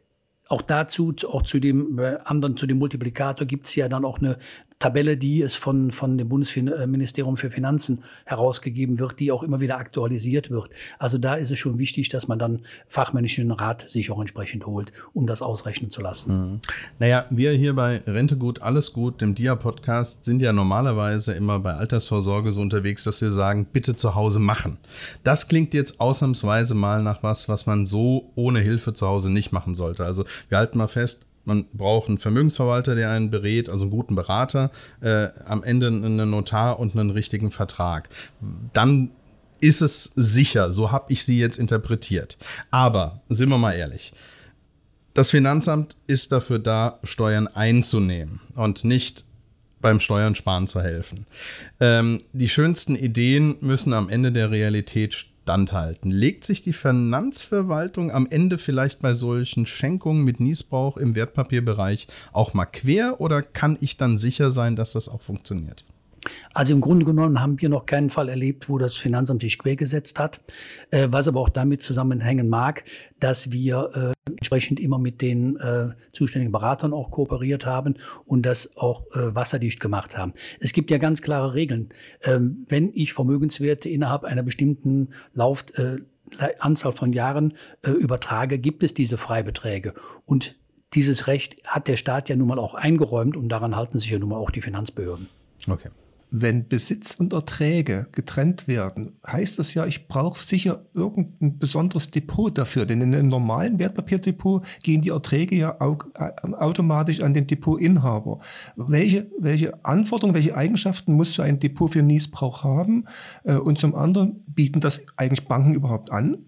auch 0.48 0.64
dazu, 0.64 1.14
auch 1.28 1.44
zu 1.44 1.60
dem 1.60 2.00
äh, 2.00 2.18
anderen, 2.24 2.58
zu 2.58 2.66
dem 2.66 2.80
Multiplikator 2.80 3.46
gibt 3.46 3.66
es 3.66 3.75
ja 3.75 3.88
dann 3.88 4.06
auch 4.06 4.20
eine 4.20 4.38
Tabelle, 4.79 5.15
die 5.15 5.41
es 5.41 5.55
von, 5.55 5.91
von 5.91 6.17
dem 6.17 6.27
Bundesministerium 6.27 7.38
für 7.38 7.50
Finanzen 7.50 8.03
herausgegeben 8.25 9.00
wird, 9.00 9.20
die 9.20 9.32
auch 9.32 9.41
immer 9.41 9.62
wieder 9.62 9.77
aktualisiert 9.77 10.50
wird. 10.50 10.70
Also 11.00 11.17
da 11.17 11.36
ist 11.36 11.50
es 11.50 11.58
schon 11.58 11.79
wichtig, 11.79 12.10
dass 12.10 12.27
man 12.27 12.39
dann 12.39 12.65
fachmännischen 12.88 13.51
Rat 13.51 13.89
sich 13.89 14.12
auch 14.12 14.20
entsprechend 14.20 14.65
holt, 14.65 14.91
um 15.13 15.27
das 15.27 15.41
ausrechnen 15.41 15.91
zu 15.91 16.01
lassen. 16.01 16.51
Mhm. 16.51 16.60
Naja, 17.00 17.25
wir 17.29 17.51
hier 17.53 17.74
bei 17.74 18.01
Rente 18.05 18.36
gut, 18.36 18.62
alles 18.62 18.91
gut, 18.91 19.22
dem 19.22 19.34
DIA-Podcast, 19.34 20.25
sind 20.25 20.41
ja 20.41 20.51
normalerweise 20.51 21.34
immer 21.34 21.60
bei 21.60 21.74
Altersvorsorge 21.74 22.51
so 22.51 22.60
unterwegs, 22.62 23.05
dass 23.05 23.22
wir 23.22 23.32
sagen, 23.32 23.67
bitte 23.72 23.96
zu 23.96 24.13
Hause 24.13 24.39
machen. 24.39 24.77
Das 25.24 25.48
klingt 25.48 25.74
jetzt 25.74 26.01
ausnahmsweise 26.01 26.75
mal 26.75 27.01
nach 27.01 27.24
was, 27.24 27.48
was 27.48 27.65
man 27.65 27.86
so 27.86 28.32
ohne 28.36 28.60
Hilfe 28.60 28.91
zu 28.91 29.08
Hause 29.08 29.32
nicht 29.32 29.53
machen 29.53 29.74
sollte. 29.74 30.03
Also 30.03 30.25
wir 30.50 30.58
halten 30.58 30.77
mal 30.77 30.88
fest, 30.88 31.25
man 31.46 31.66
braucht 31.74 32.10
einen 32.10 32.18
Vermögensverwalter, 32.18 32.96
der 32.96 33.12
einen 33.12 33.30
berät, 33.30 33.70
also 33.70 33.86
einen 33.86 33.92
guten 33.92 34.16
Berater, 34.16 34.72
äh, 35.02 35.28
am 35.46 35.64
Ende 35.64 35.88
einen 35.88 36.30
Notar 36.30 36.80
und 36.80 36.96
einen 36.96 37.12
richtigen 37.12 37.52
Vertrag. 37.52 38.10
Dann 38.74 39.12
ist 39.62 39.82
es 39.82 40.12
sicher, 40.16 40.72
so 40.72 40.92
habe 40.92 41.12
ich 41.12 41.24
sie 41.24 41.40
jetzt 41.40 41.58
interpretiert. 41.58 42.38
Aber 42.72 43.22
sind 43.30 43.50
wir 43.50 43.58
mal 43.58 43.74
ehrlich, 43.74 44.14
das 45.14 45.32
Finanzamt 45.32 45.96
ist 46.08 46.32
dafür 46.32 46.60
da, 46.60 47.00
Steuern 47.04 47.48
einzunehmen 47.48 48.42
und 48.54 48.84
nicht 48.84 49.24
beim 49.80 50.00
Steuern 50.00 50.36
sparen 50.36 50.68
zu 50.68 50.82
helfen. 50.82 51.25
Ähm, 51.80 52.18
die 52.34 52.50
schönsten 52.50 52.96
Ideen 52.96 53.56
müssen 53.62 53.94
am 53.94 54.10
Ende 54.10 54.32
der 54.32 54.52
Realität 54.52 55.28
standhalten. 55.46 56.10
Legt 56.10 56.44
sich 56.44 56.64
die 56.64 56.74
Finanzverwaltung 56.74 58.10
am 58.10 58.25
Ende 58.25 58.58
vielleicht 58.58 59.00
bei 59.00 59.14
solchen 59.14 59.68
Schenkungen 59.68 60.24
mit 60.24 60.40
Niesbrauch 60.40 60.98
im 60.98 61.14
Wertpapierbereich 61.14 62.08
auch 62.34 62.56
mal 62.56 62.66
quer 62.66 63.22
oder 63.22 63.44
kann 63.44 63.78
ich 63.80 63.96
dann 63.96 64.18
sicher 64.18 64.50
sein, 64.50 64.75
dass 64.75 64.94
das 64.94 65.08
auch 65.08 65.22
funktioniert? 65.22 65.86
Also 66.53 66.74
im 66.74 66.82
Grunde 66.82 67.05
genommen 67.05 67.41
haben 67.41 67.60
wir 67.62 67.70
noch 67.70 67.86
keinen 67.86 68.10
Fall 68.10 68.29
erlebt, 68.29 68.70
wo 68.70 68.77
das 68.77 68.94
Finanzamt 68.96 69.41
sich 69.41 69.58
quergesetzt 69.58 70.20
hat, 70.20 70.41
äh, 70.91 71.08
was 71.12 71.27
aber 71.27 71.39
auch 71.39 71.50
damit 71.50 71.82
zusammenhängen 71.82 72.50
mag, 72.50 72.84
dass 73.20 73.51
wir 73.51 74.15
äh, 74.27 74.29
entsprechend 74.29 74.79
immer 74.79 75.00
mit 75.00 75.22
den 75.22 75.58
äh, 75.58 75.89
zuständigen 76.12 76.51
Beratern 76.51 76.94
auch 76.94 77.12
kooperiert 77.12 77.65
haben 77.65 77.96
und 78.25 78.46
das 78.46 78.77
auch 78.77 79.03
äh, 79.13 79.36
wasserdicht 79.36 79.79
gemacht 79.79 80.17
haben. 80.17 80.34
Es 80.60 80.74
gibt 80.74 80.91
ja 80.91 80.98
ganz 80.98 81.22
klare 81.22 81.53
Regeln. 81.53 81.89
Ähm, 82.24 82.65
wenn 82.67 82.91
ich 82.94 83.13
Vermögenswerte 83.13 83.89
innerhalb 83.89 84.24
einer 84.24 84.44
bestimmten 84.44 85.10
Lauf 85.34 85.65
äh, 85.75 85.98
Anzahl 86.60 86.94
von 86.94 87.13
Jahren 87.13 87.53
äh, 87.84 87.91
übertrage, 87.91 88.58
gibt 88.58 88.84
es 88.84 88.94
diese 88.94 89.17
Freibeträge 89.17 89.94
und 90.25 90.55
dieses 90.94 91.27
Recht 91.27 91.58
hat 91.65 91.88
der 91.88 91.98
Staat 91.98 92.29
ja 92.29 92.36
nun 92.36 92.48
mal 92.48 92.60
auch 92.60 92.74
eingeräumt 92.74 93.36
und 93.36 93.50
daran 93.50 93.75
halten 93.75 94.00
sich 94.00 94.10
ja 94.10 94.17
nun 94.17 94.29
mal 94.29 94.38
auch 94.38 94.51
die 94.51 94.62
Finanzbehörden. 94.62 95.27
Okay. 95.67 95.89
Wenn 96.38 96.68
Besitz 96.68 97.15
und 97.15 97.32
Erträge 97.32 98.08
getrennt 98.12 98.68
werden, 98.68 99.13
heißt 99.25 99.58
das 99.58 99.74
ja, 99.74 99.86
ich 99.86 100.10
brauche 100.10 100.44
sicher 100.44 100.84
irgendein 100.94 101.60
besonderes 101.60 102.12
Depot 102.12 102.56
dafür. 102.58 102.86
Denn 102.86 103.00
in 103.00 103.15
einem 103.15 103.30
normalen 103.30 103.80
Wertpapierdepot 103.80 104.62
gehen 104.84 105.01
die 105.01 105.12
Erträge 105.12 105.56
ja 105.56 105.77
automatisch 105.80 107.22
an 107.22 107.34
den 107.34 107.48
Depotinhaber. 107.48 108.39
Welche, 108.75 109.32
welche 109.39 109.86
Anforderungen, 109.86 110.36
welche 110.36 110.58
Eigenschaften 110.58 111.13
muss 111.13 111.36
so 111.36 111.42
ein 111.42 111.60
Depot 111.60 111.89
für 111.89 112.01
Niesbrauch 112.01 112.65
haben? 112.65 113.06
Äh, 113.46 113.56
und 113.56 113.80
zum 113.80 113.96
anderen, 113.96 114.44
bieten 114.46 114.82
das 114.82 115.00
eigentlich 115.15 115.48
Banken 115.48 115.74
überhaupt 115.74 116.12
an? 116.12 116.39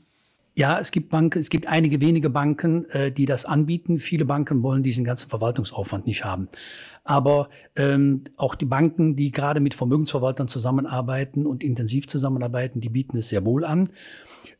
Ja, 0.57 0.79
es 0.79 0.89
gibt 0.89 1.09
Banken, 1.09 1.37
es 1.37 1.51
gibt 1.51 1.67
einige 1.67 2.01
wenige 2.01 2.31
Banken, 2.31 2.85
äh, 2.85 3.11
die 3.11 3.27
das 3.27 3.45
anbieten. 3.45 3.99
Viele 3.99 4.25
Banken 4.25 4.63
wollen 4.63 4.81
diesen 4.81 5.05
ganzen 5.05 5.29
Verwaltungsaufwand 5.29 6.07
nicht 6.07 6.25
haben. 6.25 6.49
Aber 7.03 7.49
ähm, 7.75 8.23
auch 8.37 8.55
die 8.55 8.65
Banken, 8.65 9.15
die 9.15 9.29
gerade 9.29 9.59
mit 9.59 9.75
Vermögensverwaltern 9.75 10.47
zusammenarbeiten 10.47 11.45
und 11.45 11.63
intensiv 11.63 12.07
zusammenarbeiten, 12.07 12.81
die 12.81 12.89
bieten 12.89 13.17
es 13.17 13.27
sehr 13.27 13.45
wohl 13.45 13.65
an. 13.65 13.89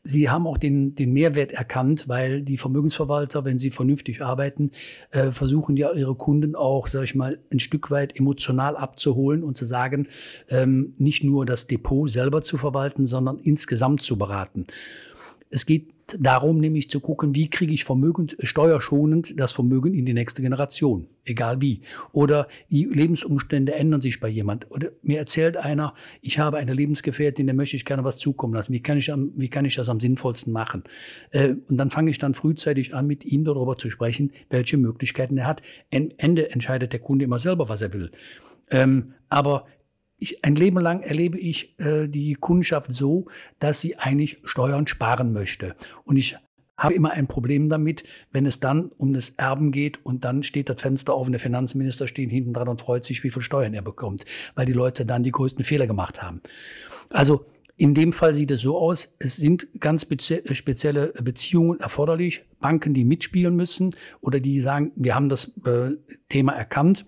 Sie 0.04 0.30
haben 0.30 0.46
auch 0.46 0.56
den, 0.56 0.94
den 0.94 1.12
Mehrwert 1.12 1.50
erkannt, 1.50 2.08
weil 2.08 2.42
die 2.42 2.58
Vermögensverwalter, 2.58 3.44
wenn 3.44 3.58
sie 3.58 3.72
vernünftig 3.72 4.22
arbeiten, 4.22 4.70
äh, 5.10 5.32
versuchen 5.32 5.76
ja 5.76 5.92
ihre 5.92 6.14
Kunden 6.14 6.54
auch, 6.54 6.86
sag 6.86 7.02
ich 7.02 7.16
mal, 7.16 7.40
ein 7.50 7.58
Stück 7.58 7.90
weit 7.90 8.16
emotional 8.16 8.76
abzuholen 8.76 9.42
und 9.42 9.56
zu 9.56 9.64
sagen, 9.64 10.06
ähm, 10.48 10.94
nicht 10.96 11.24
nur 11.24 11.44
das 11.44 11.66
Depot 11.66 12.08
selber 12.08 12.40
zu 12.40 12.56
verwalten, 12.56 13.04
sondern 13.04 13.40
insgesamt 13.40 14.02
zu 14.02 14.16
beraten. 14.16 14.68
Es 15.50 15.66
geht 15.66 15.92
darum, 16.18 16.58
nämlich 16.58 16.90
zu 16.90 17.00
gucken, 17.00 17.34
wie 17.34 17.50
kriege 17.50 17.72
ich 17.72 17.84
Vermögen 17.84 18.28
steuerschonend 18.38 19.38
das 19.38 19.52
Vermögen 19.52 19.94
in 19.94 20.06
die 20.06 20.14
nächste 20.14 20.42
Generation, 20.42 21.06
egal 21.24 21.60
wie. 21.60 21.82
Oder 22.12 22.48
die 22.70 22.84
Lebensumstände 22.84 23.74
ändern 23.74 24.00
sich 24.00 24.20
bei 24.20 24.28
jemand. 24.28 24.70
Oder 24.70 24.90
mir 25.02 25.18
erzählt 25.18 25.56
einer, 25.56 25.94
ich 26.22 26.38
habe 26.38 26.56
eine 26.56 26.72
Lebensgefährtin, 26.72 27.46
der 27.46 27.54
möchte 27.54 27.76
ich 27.76 27.84
gerne 27.84 28.04
was 28.04 28.16
zukommen 28.16 28.54
lassen. 28.54 28.72
Wie 28.72 28.80
kann 28.80 28.98
ich, 28.98 29.08
wie 29.08 29.48
kann 29.48 29.64
ich 29.64 29.74
das 29.74 29.88
am 29.88 30.00
sinnvollsten 30.00 30.52
machen? 30.52 30.84
Äh, 31.30 31.54
und 31.68 31.76
dann 31.76 31.90
fange 31.90 32.10
ich 32.10 32.18
dann 32.18 32.34
frühzeitig 32.34 32.94
an, 32.94 33.06
mit 33.06 33.24
ihm 33.24 33.44
darüber 33.44 33.76
zu 33.76 33.90
sprechen, 33.90 34.32
welche 34.50 34.76
Möglichkeiten 34.76 35.36
er 35.36 35.46
hat. 35.46 35.62
Am 35.92 36.10
Ende 36.16 36.50
entscheidet 36.50 36.92
der 36.92 37.00
Kunde 37.00 37.24
immer 37.24 37.38
selber, 37.38 37.68
was 37.68 37.82
er 37.82 37.92
will. 37.92 38.10
Ähm, 38.70 39.14
aber 39.28 39.66
ich, 40.18 40.44
ein 40.44 40.56
Leben 40.56 40.80
lang 40.80 41.00
erlebe 41.00 41.38
ich 41.38 41.78
äh, 41.78 42.08
die 42.08 42.34
Kundschaft 42.34 42.92
so, 42.92 43.26
dass 43.58 43.80
sie 43.80 43.96
eigentlich 43.96 44.38
Steuern 44.44 44.86
sparen 44.86 45.32
möchte. 45.32 45.76
Und 46.04 46.16
ich 46.16 46.36
habe 46.76 46.94
immer 46.94 47.10
ein 47.10 47.26
Problem 47.26 47.68
damit, 47.68 48.04
wenn 48.32 48.46
es 48.46 48.60
dann 48.60 48.90
um 48.96 49.12
das 49.12 49.30
Erben 49.30 49.72
geht 49.72 50.04
und 50.04 50.24
dann 50.24 50.42
steht 50.42 50.68
das 50.68 50.80
Fenster 50.80 51.14
auf 51.14 51.26
und 51.26 51.32
der 51.32 51.40
Finanzminister 51.40 52.06
steht 52.06 52.30
hinten 52.30 52.52
dran 52.52 52.68
und 52.68 52.80
freut 52.80 53.04
sich, 53.04 53.24
wie 53.24 53.30
viel 53.30 53.42
Steuern 53.42 53.74
er 53.74 53.82
bekommt, 53.82 54.24
weil 54.54 54.66
die 54.66 54.72
Leute 54.72 55.04
dann 55.04 55.24
die 55.24 55.32
größten 55.32 55.64
Fehler 55.64 55.86
gemacht 55.86 56.22
haben. 56.22 56.40
Also 57.10 57.46
in 57.76 57.94
dem 57.94 58.12
Fall 58.12 58.34
sieht 58.34 58.50
es 58.50 58.60
so 58.60 58.78
aus, 58.78 59.14
es 59.18 59.36
sind 59.36 59.68
ganz 59.80 60.02
spezielle 60.02 61.12
Beziehungen 61.22 61.80
erforderlich, 61.80 62.44
Banken, 62.60 62.94
die 62.94 63.04
mitspielen 63.04 63.54
müssen 63.54 63.94
oder 64.20 64.40
die 64.40 64.60
sagen, 64.60 64.92
wir 64.96 65.14
haben 65.14 65.28
das 65.28 65.56
äh, 65.64 65.92
Thema 66.28 66.52
erkannt 66.52 67.06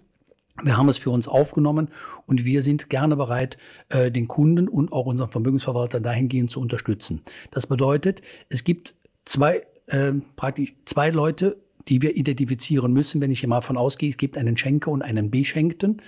Wir 0.63 0.77
haben 0.77 0.89
es 0.89 0.99
für 0.99 1.11
uns 1.11 1.29
aufgenommen 1.29 1.89
und 2.27 2.45
wir 2.45 2.63
sind 2.63 2.91
gerne 2.91 3.17
bereit, 3.17 3.57
äh, 3.89 4.11
den 4.11 4.29
Kunden 4.29 4.69
und 4.69 4.93
auch 4.93 5.07
unseren 5.07 5.31
Vermögensverwalter 5.31 6.01
dahingehend 6.01 6.51
zu 6.51 6.61
unterstützen. 6.61 7.23
Das 7.51 7.67
bedeutet, 7.67 8.23
es 8.49 8.65
gibt 8.65 8.95
zwei, 9.25 9.67
äh, 9.87 10.13
praktisch 10.37 10.75
zwei 10.85 11.11
Leute, 11.11 11.57
die 11.89 12.03
wir 12.03 12.17
identifizieren 12.17 12.93
müssen, 12.93 13.21
wenn 13.21 13.31
ich 13.31 13.41
hier 13.41 13.49
mal 13.49 13.63
von 13.63 13.77
ausgehe, 13.77 14.11
es 14.11 14.17
gibt 14.17 14.37
einen 14.37 14.57
Schenker 14.57 14.91
und 14.91 15.03
einen 15.03 15.31
Beschenkten. 15.31 16.03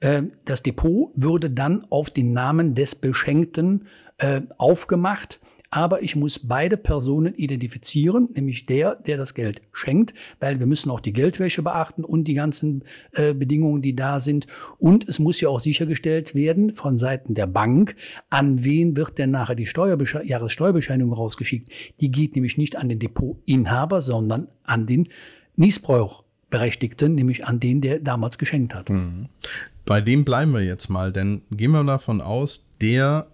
Äh, 0.00 0.22
das 0.44 0.62
Depot 0.62 1.12
würde 1.14 1.50
dann 1.50 1.86
auf 1.90 2.10
den 2.10 2.32
Namen 2.32 2.74
des 2.74 2.94
Beschenkten 2.94 3.86
äh, 4.18 4.42
aufgemacht 4.58 5.40
aber 5.70 6.02
ich 6.02 6.16
muss 6.16 6.38
beide 6.38 6.76
Personen 6.76 7.34
identifizieren, 7.34 8.28
nämlich 8.32 8.66
der, 8.66 8.94
der 8.94 9.18
das 9.18 9.34
Geld 9.34 9.60
schenkt, 9.72 10.14
weil 10.40 10.58
wir 10.58 10.66
müssen 10.66 10.90
auch 10.90 11.00
die 11.00 11.12
Geldwäsche 11.12 11.62
beachten 11.62 12.04
und 12.04 12.24
die 12.24 12.34
ganzen 12.34 12.84
äh, 13.12 13.34
Bedingungen, 13.34 13.82
die 13.82 13.94
da 13.94 14.20
sind. 14.20 14.46
Und 14.78 15.06
es 15.06 15.18
muss 15.18 15.40
ja 15.40 15.48
auch 15.48 15.60
sichergestellt 15.60 16.34
werden 16.34 16.74
von 16.74 16.96
Seiten 16.96 17.34
der 17.34 17.46
Bank, 17.46 17.96
an 18.30 18.64
wen 18.64 18.96
wird 18.96 19.18
denn 19.18 19.30
nachher 19.30 19.54
die 19.54 19.66
Steuerbesche 19.66 20.24
Jahressteuerbescheinigung 20.24 21.12
rausgeschickt. 21.12 21.70
Die 22.00 22.10
geht 22.10 22.34
nämlich 22.34 22.56
nicht 22.56 22.76
an 22.76 22.88
den 22.88 22.98
Depotinhaber, 22.98 24.00
sondern 24.00 24.48
an 24.64 24.86
den 24.86 25.08
Niesbrauchberechtigten, 25.56 27.14
nämlich 27.14 27.46
an 27.46 27.60
den, 27.60 27.80
der 27.80 28.00
damals 28.00 28.38
geschenkt 28.38 28.74
hat. 28.74 28.88
Mhm. 28.88 29.28
Bei 29.84 30.00
dem 30.00 30.24
bleiben 30.24 30.52
wir 30.52 30.62
jetzt 30.62 30.88
mal, 30.88 31.12
denn 31.12 31.42
gehen 31.50 31.72
wir 31.72 31.84
davon 31.84 32.20
aus, 32.20 32.70
der 32.80 33.26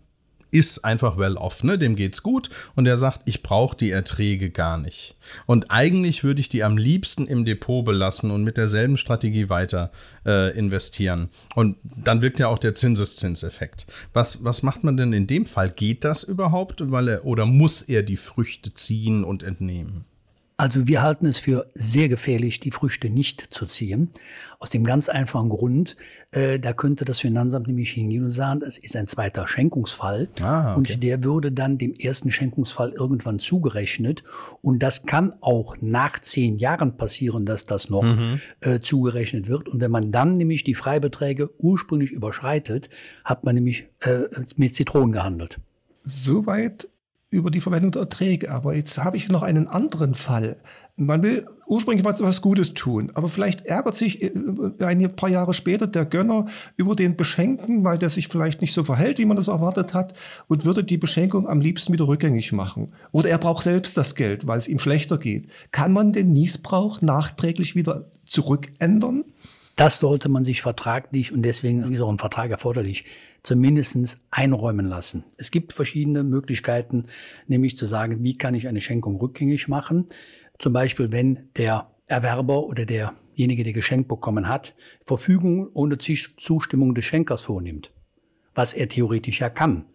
ist 0.55 0.85
einfach 0.85 1.19
well 1.19 1.37
off, 1.37 1.65
ne? 1.65 1.77
Dem 1.77 1.97
geht's 1.97 2.23
gut 2.23 2.49
und 2.77 2.87
er 2.87 2.97
sagt, 2.97 3.23
ich 3.25 3.43
brauche 3.43 3.77
die 3.77 3.91
Erträge 3.91 4.51
gar 4.51 4.79
nicht. 4.79 5.17
Und 5.47 5.73
eigentlich 5.73 6.23
würde 6.23 6.41
ich 6.41 6.49
die 6.49 6.63
am 6.63 6.77
liebsten 6.77 7.27
im 7.27 7.45
Depot 7.45 7.85
belassen 7.85 8.31
und 8.31 8.45
mit 8.45 8.57
derselben 8.57 8.97
Strategie 8.97 9.49
weiter 9.49 9.91
äh, 10.25 10.57
investieren. 10.57 11.29
Und 11.57 11.77
dann 11.83 12.23
wirkt 12.23 12.39
ja 12.39 12.47
auch 12.47 12.61
der 12.61 12.77
Zinseszinseffekt. 12.77 13.87
Was, 14.13 14.45
was 14.45 14.63
macht 14.63 14.85
man 14.85 14.97
denn 14.97 15.13
in 15.13 15.27
dem 15.27 15.45
Fall? 15.45 15.71
Geht 15.71 16.05
das 16.05 16.23
überhaupt? 16.23 16.91
Weil 16.91 17.09
er, 17.09 17.25
oder 17.25 17.47
muss 17.47 17.83
er 17.83 18.05
die 18.05 18.17
Früchte 18.17 18.73
ziehen 18.73 19.25
und 19.25 19.43
entnehmen? 19.43 20.05
Also 20.57 20.87
wir 20.87 21.03
halten 21.03 21.27
es 21.27 21.39
für 21.39 21.71
sehr 21.75 22.09
gefährlich, 22.09 22.61
die 22.61 22.71
Früchte 22.71 23.11
nicht 23.11 23.41
zu 23.53 23.67
ziehen. 23.67 24.11
Aus 24.61 24.71
dem 24.71 24.85
ganz 24.85 25.09
einfachen 25.09 25.49
Grund, 25.49 25.97
äh, 26.31 26.61
da 26.61 26.73
könnte 26.73 27.05
das 27.05 27.19
Finanzamt 27.21 27.67
nämlich 27.67 27.91
hingehen 27.91 28.23
und 28.23 28.31
sagen, 28.31 28.63
es 28.63 28.79
ist 28.79 28.95
ein 28.95 29.09
zweiter 29.09 29.49
Schenkungsfall. 29.49 30.29
Ah, 30.41 30.77
okay. 30.77 30.77
Und 30.77 31.03
der 31.03 31.25
würde 31.25 31.51
dann 31.51 31.77
dem 31.77 31.93
ersten 31.93 32.31
Schenkungsfall 32.31 32.93
irgendwann 32.93 33.41
zugerechnet. 33.41 34.23
Und 34.63 34.81
das 34.81 35.07
kann 35.07 35.33
auch 35.41 35.77
nach 35.81 36.21
zehn 36.21 36.57
Jahren 36.57 36.97
passieren, 36.97 37.47
dass 37.47 37.67
das 37.67 37.91
noch 37.91 38.05
mhm. 38.05 38.41
äh, 38.61 38.79
zugerechnet 38.79 39.49
wird. 39.49 39.69
Und 39.69 39.81
wenn 39.81 39.91
man 39.91 40.13
dann 40.13 40.37
nämlich 40.37 40.63
die 40.63 40.77
Freibeträge 40.77 41.51
ursprünglich 41.59 42.13
überschreitet, 42.13 42.91
hat 43.25 43.43
man 43.43 43.57
nämlich 43.57 43.89
äh, 44.01 44.21
mit 44.55 44.73
Zitronen 44.77 45.11
gehandelt. 45.11 45.59
Soweit 46.05 46.89
über 47.35 47.51
die 47.51 47.61
Verwendung 47.61 47.93
der 47.93 48.03
Erträge. 48.03 48.51
Aber 48.51 48.75
jetzt 48.75 49.03
habe 49.03 49.17
ich 49.17 49.29
noch 49.29 49.43
einen 49.43 49.67
anderen 49.67 50.15
Fall. 50.15 50.57
Man 50.97 51.23
will 51.23 51.47
ursprünglich 51.67 52.05
mal 52.05 52.15
was 52.21 52.41
Gutes 52.41 52.75
tun, 52.75 53.11
aber 53.15 53.29
vielleicht 53.29 53.67
ärgert 53.67 53.97
sich 53.97 54.23
äh, 54.23 54.31
ein 54.79 55.17
paar 55.17 55.29
Jahre 55.29 55.53
später 55.53 55.87
der 55.87 56.05
Gönner 56.05 56.47
über 56.77 56.95
den 56.95 57.17
Beschenken, 57.17 57.83
weil 57.83 57.99
der 57.99 58.09
sich 58.09 58.29
vielleicht 58.29 58.61
nicht 58.61 58.73
so 58.73 58.85
verhält, 58.85 59.19
wie 59.19 59.25
man 59.25 59.37
das 59.37 59.49
erwartet 59.49 59.95
hat, 59.95 60.15
und 60.47 60.65
würde 60.65 60.85
die 60.85 60.99
Beschenkung 60.99 61.49
am 61.49 61.61
liebsten 61.61 61.93
wieder 61.93 62.07
rückgängig 62.07 62.53
machen. 62.53 62.93
Oder 63.11 63.31
er 63.31 63.39
braucht 63.39 63.65
selbst 63.65 63.97
das 63.97 64.15
Geld, 64.15 64.47
weil 64.47 64.59
es 64.59 64.69
ihm 64.69 64.79
schlechter 64.79 65.19
geht. 65.19 65.49
Kann 65.73 65.93
man 65.93 66.13
den 66.13 66.33
Niesbrauch 66.33 67.03
nachträglich 67.03 67.75
wieder 67.75 68.11
zurückändern? 68.25 69.25
Das 69.77 69.99
sollte 69.99 70.29
man 70.29 70.45
sich 70.45 70.63
vertraglich, 70.63 71.33
und 71.33 71.43
deswegen 71.43 71.93
ist 71.93 72.01
auch 72.01 72.11
ein 72.11 72.19
Vertrag 72.19 72.51
erforderlich, 72.51 73.05
zumindest 73.43 74.19
einräumen 74.31 74.87
lassen. 74.87 75.25
Es 75.37 75.51
gibt 75.51 75.73
verschiedene 75.73 76.23
Möglichkeiten, 76.23 77.07
nämlich 77.49 77.77
zu 77.77 77.85
sagen, 77.85 78.23
wie 78.23 78.39
kann 78.39 78.55
ich 78.55 78.69
eine 78.69 78.81
Schenkung 78.81 79.17
rückgängig 79.17 79.67
machen. 79.67 80.07
Zum 80.59 80.73
Beispiel, 80.73 81.11
wenn 81.11 81.49
der 81.57 81.91
Erwerber 82.07 82.65
oder 82.65 82.87
derjenige, 82.87 83.65
der 83.65 83.73
geschenkt 83.73 84.09
bekommen 84.09 84.49
hat, 84.49 84.75
Verfügung 85.07 85.69
ohne 85.75 85.99
Zustimmung 85.99 86.95
des 86.95 87.05
Schenkers 87.05 87.43
vornimmt. 87.43 87.91
Was 88.55 88.75
er 88.75 88.89
theoretisch 88.89 89.41
ja 89.41 89.51
kann. 89.51 89.87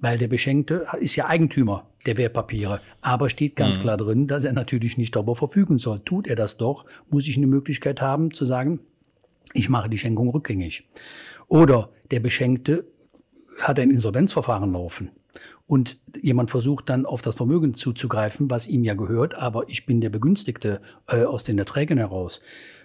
Weil 0.00 0.18
der 0.18 0.26
Beschenkte 0.26 0.86
ist 0.98 1.14
ja 1.14 1.28
Eigentümer 1.28 1.88
der 2.06 2.16
Wertpapiere. 2.16 2.80
Aber 3.00 3.30
steht 3.30 3.54
ganz 3.54 3.78
mhm. 3.78 3.82
klar 3.82 3.96
drin, 3.96 4.26
dass 4.26 4.44
er 4.44 4.52
natürlich 4.52 4.98
nicht 4.98 5.14
darüber 5.14 5.36
verfügen 5.36 5.78
soll. 5.78 6.00
Tut 6.00 6.26
er 6.26 6.34
das 6.34 6.56
doch, 6.56 6.86
muss 7.08 7.28
ich 7.28 7.36
eine 7.36 7.46
Möglichkeit 7.46 8.00
haben 8.00 8.32
zu 8.32 8.44
sagen, 8.44 8.80
ich 9.52 9.68
mache 9.68 9.88
die 9.88 9.98
Schenkung 9.98 10.28
rückgängig. 10.28 10.88
Oder 11.48 11.90
der 12.10 12.20
Beschenkte 12.20 12.86
hat 13.58 13.78
ein 13.78 13.90
Insolvenzverfahren 13.90 14.72
laufen 14.72 15.10
und 15.66 15.98
jemand 16.20 16.50
versucht 16.50 16.88
dann 16.88 17.06
auf 17.06 17.22
das 17.22 17.34
Vermögen 17.34 17.74
zuzugreifen, 17.74 18.50
was 18.50 18.66
ihm 18.66 18.84
ja 18.84 18.94
gehört, 18.94 19.34
aber 19.34 19.68
ich 19.68 19.86
bin 19.86 20.00
der 20.00 20.10
Begünstigte 20.10 20.80
äh, 21.06 21.24
aus 21.24 21.44
den 21.44 21.58
Erträgen 21.58 21.98
heraus. 21.98 22.40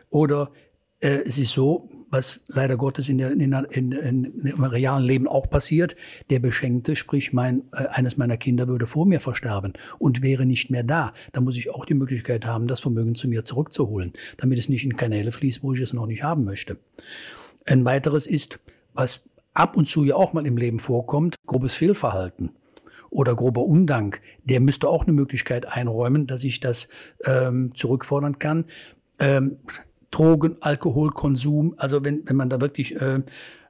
Oder 0.10 0.52
äh, 1.00 1.22
es 1.26 1.38
ist 1.38 1.52
so, 1.52 1.90
was 2.10 2.46
leider 2.48 2.78
Gottes 2.78 3.10
in 3.10 3.18
der, 3.18 3.32
in, 3.32 3.42
in, 3.42 3.92
in, 3.92 4.26
im 4.46 4.64
realen 4.64 5.04
Leben 5.04 5.28
auch 5.28 5.50
passiert, 5.50 5.96
der 6.30 6.40
Beschenkte, 6.40 6.96
sprich 6.96 7.34
mein, 7.34 7.64
äh, 7.74 7.88
eines 7.88 8.18
meiner 8.18 8.38
Kinder 8.38 8.68
würde 8.68 8.88
vor 8.88 9.06
mir 9.06 9.20
versterben 9.20 9.74
und 10.00 10.22
wäre 10.22 10.46
nicht 10.46 10.72
mehr 10.72 10.84
da. 10.84 11.14
Da 11.34 11.42
muss 11.42 11.58
ich 11.58 11.70
auch 11.70 11.86
die 11.86 11.94
Möglichkeit 11.94 12.46
haben, 12.46 12.68
das 12.68 12.80
Vermögen 12.80 13.16
zu 13.16 13.28
mir 13.28 13.44
zurückzuholen, 13.44 14.14
damit 14.38 14.60
es 14.60 14.70
nicht 14.70 14.86
in 14.86 14.96
Kanäle 14.96 15.32
fließt, 15.32 15.64
wo 15.64 15.74
ich 15.74 15.82
es 15.82 15.94
noch 15.94 16.08
nicht 16.08 16.24
haben 16.24 16.44
möchte. 16.46 16.78
Ein 17.66 17.84
weiteres 17.86 18.26
ist, 18.26 18.60
was 18.94 19.24
ab 19.54 19.76
und 19.76 19.88
zu 19.88 20.06
ja 20.06 20.16
auch 20.16 20.34
mal 20.34 20.46
im 20.46 20.58
Leben 20.58 20.80
vorkommt, 20.80 21.36
grobes 21.46 21.76
Fehlverhalten 21.76 22.52
oder 23.10 23.36
grober 23.36 23.64
Undank, 23.64 24.22
der 24.44 24.60
müsste 24.60 24.88
auch 24.88 25.04
eine 25.04 25.14
Möglichkeit 25.14 25.66
einräumen, 25.66 26.28
dass 26.28 26.44
ich 26.44 26.60
das 26.60 26.88
ähm, 27.26 27.74
zurückfordern 27.76 28.40
kann. 28.40 28.66
Ähm, 29.20 29.58
Drogen, 30.18 30.58
Alkoholkonsum, 30.62 31.76
also 31.78 32.04
wenn, 32.04 32.24
wenn 32.26 32.36
man 32.36 32.50
da 32.50 32.60
wirklich 32.60 33.00
äh, 33.00 33.22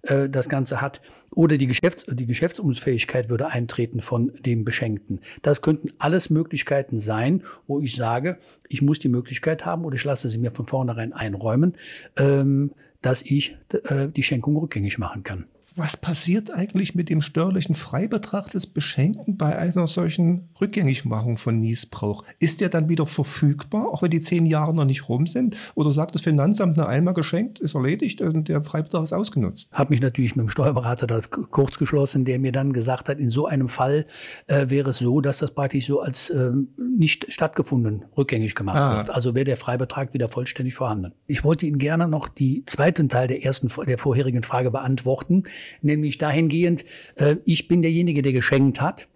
äh, 0.04 0.30
das 0.30 0.48
Ganze 0.48 0.80
hat. 0.80 1.02
Oder 1.36 1.58
die, 1.58 1.68
Geschäfts-, 1.68 2.06
die 2.10 2.26
Geschäftsunfähigkeit 2.26 3.30
würde 3.30 3.48
eintreten 3.48 4.02
von 4.02 4.32
dem 4.46 4.64
Beschenkten. 4.64 5.20
Das 5.42 5.62
könnten 5.62 5.92
alles 6.00 6.30
Möglichkeiten 6.30 6.98
sein, 6.98 7.44
wo 7.68 7.82
ich 7.82 7.96
sage, 7.96 8.38
ich 8.70 8.82
muss 8.82 9.00
die 9.00 9.10
Möglichkeit 9.10 9.66
haben 9.66 9.84
oder 9.84 9.96
ich 9.96 10.04
lasse 10.06 10.30
sie 10.30 10.38
mir 10.38 10.52
von 10.52 10.68
vornherein 10.68 11.12
einräumen, 11.12 11.76
ähm, 12.16 12.72
dass 13.02 13.22
ich 13.22 13.58
äh, 13.84 14.08
die 14.08 14.24
Schenkung 14.24 14.56
rückgängig 14.56 14.98
machen 14.98 15.24
kann 15.24 15.46
was 15.78 15.96
passiert 15.96 16.52
eigentlich 16.54 16.96
mit 16.96 17.10
dem 17.10 17.22
steuerlichen 17.22 17.76
Freibetrag 17.76 18.50
des 18.50 18.66
Beschenkten 18.66 19.38
bei 19.38 19.58
einer 19.58 19.88
solchen 19.88 20.50
Rückgängigmachung 20.60 21.38
von 21.38 21.60
Niesbrauch? 21.60 22.24
Ist 22.40 22.62
der 22.62 22.70
dann 22.70 22.90
wieder 22.90 23.06
verfügbar, 23.06 23.88
auch 23.88 24.02
wenn 24.02 24.10
die 24.10 24.20
zehn 24.20 24.46
Jahre 24.46 24.74
noch 24.74 24.86
nicht 24.86 25.08
rum 25.08 25.28
sind? 25.28 25.56
Oder 25.76 25.92
sagt 25.92 26.16
das 26.16 26.22
Finanzamt 26.22 26.78
nur 26.78 26.90
einmal 26.90 27.14
geschenkt, 27.14 27.60
ist 27.60 27.76
erledigt 27.76 28.22
und 28.22 28.48
der 28.48 28.64
Freibetrag 28.64 29.04
ist 29.04 29.14
ausgenutzt? 29.14 29.70
Habe 29.72 29.92
mich 29.92 30.02
natürlich 30.02 30.36
mit 30.36 30.46
dem 30.46 30.50
Steuerberater 30.50 31.06
da 31.06 31.20
kurz 31.20 31.78
geschlossen, 31.78 32.26
der 32.26 32.40
mir 32.40 32.52
dann 32.52 32.74
gesagt 32.74 33.10
hat, 33.10 33.20
in 33.20 33.30
so 33.30 33.46
einem 33.46 33.70
Fall 33.70 34.06
äh, 34.48 34.70
wäre 34.70 34.90
es 34.90 34.98
so, 34.98 35.22
dass 35.22 35.40
das 35.40 35.52
praktisch 35.52 35.86
so 35.86 36.02
als 36.02 36.30
ähm, 36.30 36.70
nicht 36.78 37.32
stattgefunden 37.32 38.06
rückgängig 38.18 38.56
gemacht 38.56 38.78
ah. 38.78 38.98
wird. 38.98 39.10
Also 39.12 39.36
wäre 39.36 39.46
der 39.46 39.58
Freibetrag 39.58 40.14
wieder 40.14 40.30
vollständig 40.30 40.74
vorhanden. 40.74 41.14
Ich 41.28 41.44
wollte 41.44 41.66
Ihnen 41.66 41.78
gerne 41.78 42.08
noch 42.08 42.30
die 42.30 42.64
zweiten 42.66 43.10
Teil 43.10 43.28
der 43.28 43.44
ersten, 43.44 43.70
der 43.86 43.98
vorherigen 43.98 44.44
Frage 44.44 44.72
beantworten 44.72 45.44
nämlich 45.82 46.18
dahingehend, 46.18 46.86
äh, 47.16 47.38
ich 47.46 47.68
bin 47.68 47.82
derjenige, 47.82 48.22
der 48.22 48.34
geschenkt 48.34 48.82
hat 48.82 49.08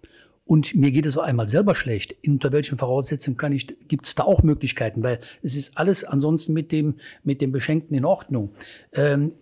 und 0.44 0.74
mir 0.74 0.90
geht 0.90 1.06
es 1.06 1.16
auch 1.16 1.22
einmal 1.22 1.48
selber 1.48 1.74
schlecht. 1.74 2.16
Unter 2.26 2.52
welchen 2.52 2.78
Voraussetzungen 2.78 3.36
kann 3.36 3.52
ich, 3.52 3.68
gibt 3.88 4.06
es 4.06 4.14
da 4.14 4.24
auch 4.24 4.42
Möglichkeiten, 4.42 5.02
weil 5.02 5.20
es 5.42 5.56
ist 5.56 5.78
alles 5.78 6.04
ansonsten 6.04 6.52
mit 6.52 6.72
dem, 6.72 6.96
mit 7.22 7.40
dem 7.40 7.52
Beschenkten 7.52 7.96
in 7.96 8.04
Ordnung. 8.04 8.50
Ähm, 8.92 9.32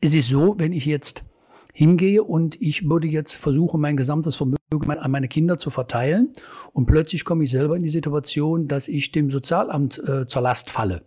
es 0.00 0.14
ist 0.14 0.28
so, 0.28 0.56
wenn 0.58 0.72
ich 0.72 0.86
jetzt 0.86 1.24
hingehe 1.72 2.22
und 2.22 2.60
ich 2.60 2.88
würde 2.88 3.06
jetzt 3.08 3.34
versuchen, 3.34 3.80
mein 3.80 3.96
gesamtes 3.96 4.36
Vermögen 4.36 4.63
an 4.78 5.10
meine 5.10 5.28
Kinder 5.28 5.56
zu 5.56 5.70
verteilen 5.70 6.32
und 6.72 6.86
plötzlich 6.86 7.24
komme 7.24 7.44
ich 7.44 7.50
selber 7.50 7.76
in 7.76 7.82
die 7.82 7.88
Situation, 7.88 8.68
dass 8.68 8.88
ich 8.88 9.12
dem 9.12 9.30
Sozialamt 9.30 10.02
äh, 10.06 10.26
zur 10.26 10.42
Last 10.42 10.70
falle, 10.70 11.02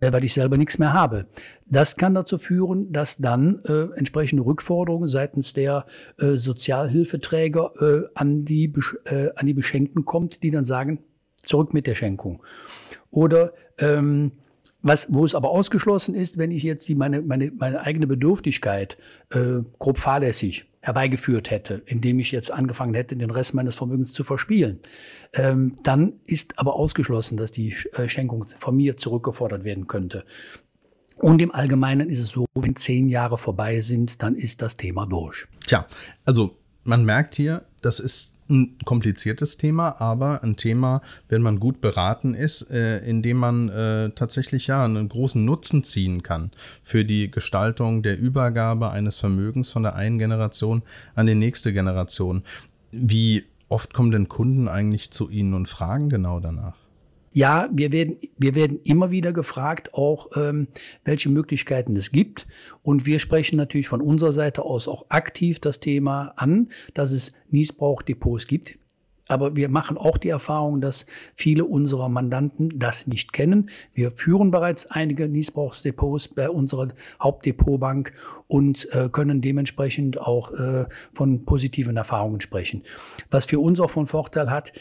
äh, 0.00 0.12
weil 0.12 0.24
ich 0.24 0.34
selber 0.34 0.56
nichts 0.56 0.78
mehr 0.78 0.92
habe. 0.92 1.26
Das 1.66 1.96
kann 1.96 2.14
dazu 2.14 2.38
führen, 2.38 2.92
dass 2.92 3.18
dann 3.18 3.62
äh, 3.64 3.96
entsprechende 3.96 4.44
Rückforderungen 4.44 5.08
seitens 5.08 5.52
der 5.52 5.86
äh, 6.18 6.36
Sozialhilfeträger 6.36 7.72
äh, 7.80 8.08
an, 8.14 8.44
die, 8.44 8.72
äh, 9.04 9.28
an 9.36 9.46
die 9.46 9.54
Beschenkten 9.54 10.04
kommt, 10.04 10.42
die 10.42 10.50
dann 10.50 10.64
sagen, 10.64 11.00
zurück 11.42 11.72
mit 11.74 11.86
der 11.86 11.94
Schenkung. 11.94 12.42
Oder 13.10 13.52
ähm, 13.78 14.32
was, 14.82 15.12
wo 15.12 15.24
es 15.24 15.34
aber 15.34 15.50
ausgeschlossen 15.50 16.14
ist, 16.14 16.38
wenn 16.38 16.50
ich 16.50 16.62
jetzt 16.62 16.88
die, 16.88 16.94
meine, 16.94 17.22
meine, 17.22 17.52
meine 17.54 17.80
eigene 17.82 18.06
Bedürftigkeit 18.06 18.96
grob 19.78 19.98
fahrlässig 19.98 20.69
herbeigeführt 20.80 21.50
hätte, 21.50 21.82
indem 21.86 22.18
ich 22.18 22.32
jetzt 22.32 22.50
angefangen 22.50 22.94
hätte, 22.94 23.16
den 23.16 23.30
Rest 23.30 23.54
meines 23.54 23.74
Vermögens 23.74 24.12
zu 24.12 24.24
verspielen, 24.24 24.80
ähm, 25.34 25.76
dann 25.82 26.14
ist 26.24 26.58
aber 26.58 26.74
ausgeschlossen, 26.74 27.36
dass 27.36 27.52
die 27.52 27.74
äh, 27.92 28.08
Schenkung 28.08 28.46
von 28.58 28.76
mir 28.76 28.96
zurückgefordert 28.96 29.64
werden 29.64 29.86
könnte. 29.86 30.24
Und 31.18 31.42
im 31.42 31.54
Allgemeinen 31.54 32.08
ist 32.08 32.20
es 32.20 32.30
so, 32.30 32.46
wenn 32.54 32.76
zehn 32.76 33.08
Jahre 33.10 33.36
vorbei 33.36 33.80
sind, 33.80 34.22
dann 34.22 34.36
ist 34.36 34.62
das 34.62 34.78
Thema 34.78 35.04
durch. 35.06 35.46
Tja, 35.66 35.86
also 36.24 36.56
man 36.84 37.04
merkt 37.04 37.34
hier, 37.34 37.66
das 37.82 38.00
ist 38.00 38.38
ein 38.50 38.76
kompliziertes 38.84 39.56
Thema, 39.56 40.00
aber 40.00 40.42
ein 40.42 40.56
Thema, 40.56 41.02
wenn 41.28 41.42
man 41.42 41.60
gut 41.60 41.80
beraten 41.80 42.34
ist, 42.34 42.70
äh, 42.70 42.98
in 42.98 43.22
dem 43.22 43.36
man 43.36 43.68
äh, 43.68 44.10
tatsächlich 44.10 44.66
ja 44.66 44.84
einen 44.84 45.08
großen 45.08 45.44
Nutzen 45.44 45.84
ziehen 45.84 46.22
kann 46.22 46.50
für 46.82 47.04
die 47.04 47.30
Gestaltung 47.30 48.02
der 48.02 48.18
Übergabe 48.18 48.90
eines 48.90 49.16
Vermögens 49.16 49.70
von 49.72 49.82
der 49.82 49.94
einen 49.94 50.18
Generation 50.18 50.82
an 51.14 51.26
die 51.26 51.34
nächste 51.34 51.72
Generation. 51.72 52.42
Wie 52.92 53.44
oft 53.68 53.94
kommen 53.94 54.10
denn 54.10 54.28
Kunden 54.28 54.68
eigentlich 54.68 55.10
zu 55.10 55.30
Ihnen 55.30 55.54
und 55.54 55.68
fragen 55.68 56.08
genau 56.08 56.40
danach? 56.40 56.79
Ja, 57.32 57.68
wir 57.72 57.92
werden, 57.92 58.18
wir 58.38 58.56
werden 58.56 58.80
immer 58.82 59.12
wieder 59.12 59.32
gefragt, 59.32 59.94
auch 59.94 60.30
ähm, 60.36 60.66
welche 61.04 61.28
Möglichkeiten 61.28 61.94
es 61.94 62.10
gibt. 62.10 62.48
Und 62.82 63.06
wir 63.06 63.20
sprechen 63.20 63.56
natürlich 63.56 63.88
von 63.88 64.00
unserer 64.00 64.32
Seite 64.32 64.62
aus 64.64 64.88
auch 64.88 65.06
aktiv 65.10 65.60
das 65.60 65.78
Thema 65.78 66.32
an, 66.36 66.70
dass 66.94 67.12
es 67.12 67.32
Niesbrauchdepots 67.50 68.48
gibt. 68.48 68.78
Aber 69.28 69.54
wir 69.54 69.68
machen 69.68 69.96
auch 69.96 70.18
die 70.18 70.28
Erfahrung, 70.28 70.80
dass 70.80 71.06
viele 71.36 71.64
unserer 71.64 72.08
Mandanten 72.08 72.76
das 72.76 73.06
nicht 73.06 73.32
kennen. 73.32 73.70
Wir 73.94 74.10
führen 74.10 74.50
bereits 74.50 74.86
einige 74.86 75.28
Niesbrauchsdepots 75.28 76.26
bei 76.26 76.50
unserer 76.50 76.88
Hauptdepotbank 77.22 78.12
und 78.48 78.92
äh, 78.92 79.08
können 79.08 79.40
dementsprechend 79.40 80.20
auch 80.20 80.50
äh, 80.50 80.86
von 81.12 81.44
positiven 81.44 81.96
Erfahrungen 81.96 82.40
sprechen. 82.40 82.82
Was 83.30 83.44
für 83.44 83.60
uns 83.60 83.78
auch 83.78 83.90
von 83.90 84.08
Vorteil 84.08 84.50
hat, 84.50 84.72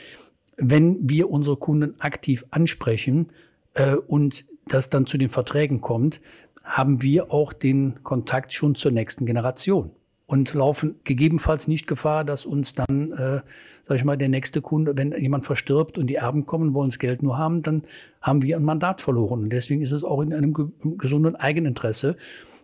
wenn 0.60 1.10
wir 1.10 1.30
unsere 1.30 1.58
Kunden 1.58 2.00
aktiv 2.00 2.46
ansprechen 2.52 3.28
äh, 3.74 3.96
und 3.96 4.46
das 4.68 4.90
dann 4.90 5.06
zu 5.06 5.18
den 5.18 5.30
Verträgen 5.30 5.82
kommt, 5.82 6.22
haben 6.64 7.02
wir 7.02 7.32
auch 7.32 7.54
den 7.54 8.04
Kontakt 8.04 8.54
schon 8.54 8.76
zur 8.76 8.92
nächsten 8.92 9.26
Generation 9.26 9.92
und 10.28 10.54
laufen 10.54 11.00
gegebenenfalls 11.06 11.68
nicht 11.68 11.88
Gefahr, 11.88 12.24
dass 12.24 12.46
uns 12.46 12.74
dann, 12.74 13.12
äh, 13.14 13.42
sag 13.82 13.96
ich 13.96 14.04
mal, 14.04 14.18
der 14.18 14.30
nächste 14.30 14.62
Kunde, 14.62 14.96
wenn 14.96 15.12
jemand 15.14 15.46
verstirbt 15.48 15.98
und 15.98 16.06
die 16.06 16.16
Erben 16.16 16.46
kommen, 16.46 16.76
wollen 16.76 16.90
das 16.90 17.00
Geld 17.00 17.24
nur 17.24 17.40
haben, 17.40 17.64
dann 17.64 17.84
haben 18.22 18.44
wir 18.44 18.58
ein 18.58 18.64
Mandat 18.64 19.02
verloren. 19.02 19.44
Und 19.44 19.50
deswegen 19.50 19.82
ist 19.82 19.92
es 19.92 20.04
auch 20.04 20.22
in 20.22 20.32
einem 20.32 20.54
gesunden 21.00 21.36
Eigeninteresse, 21.36 22.16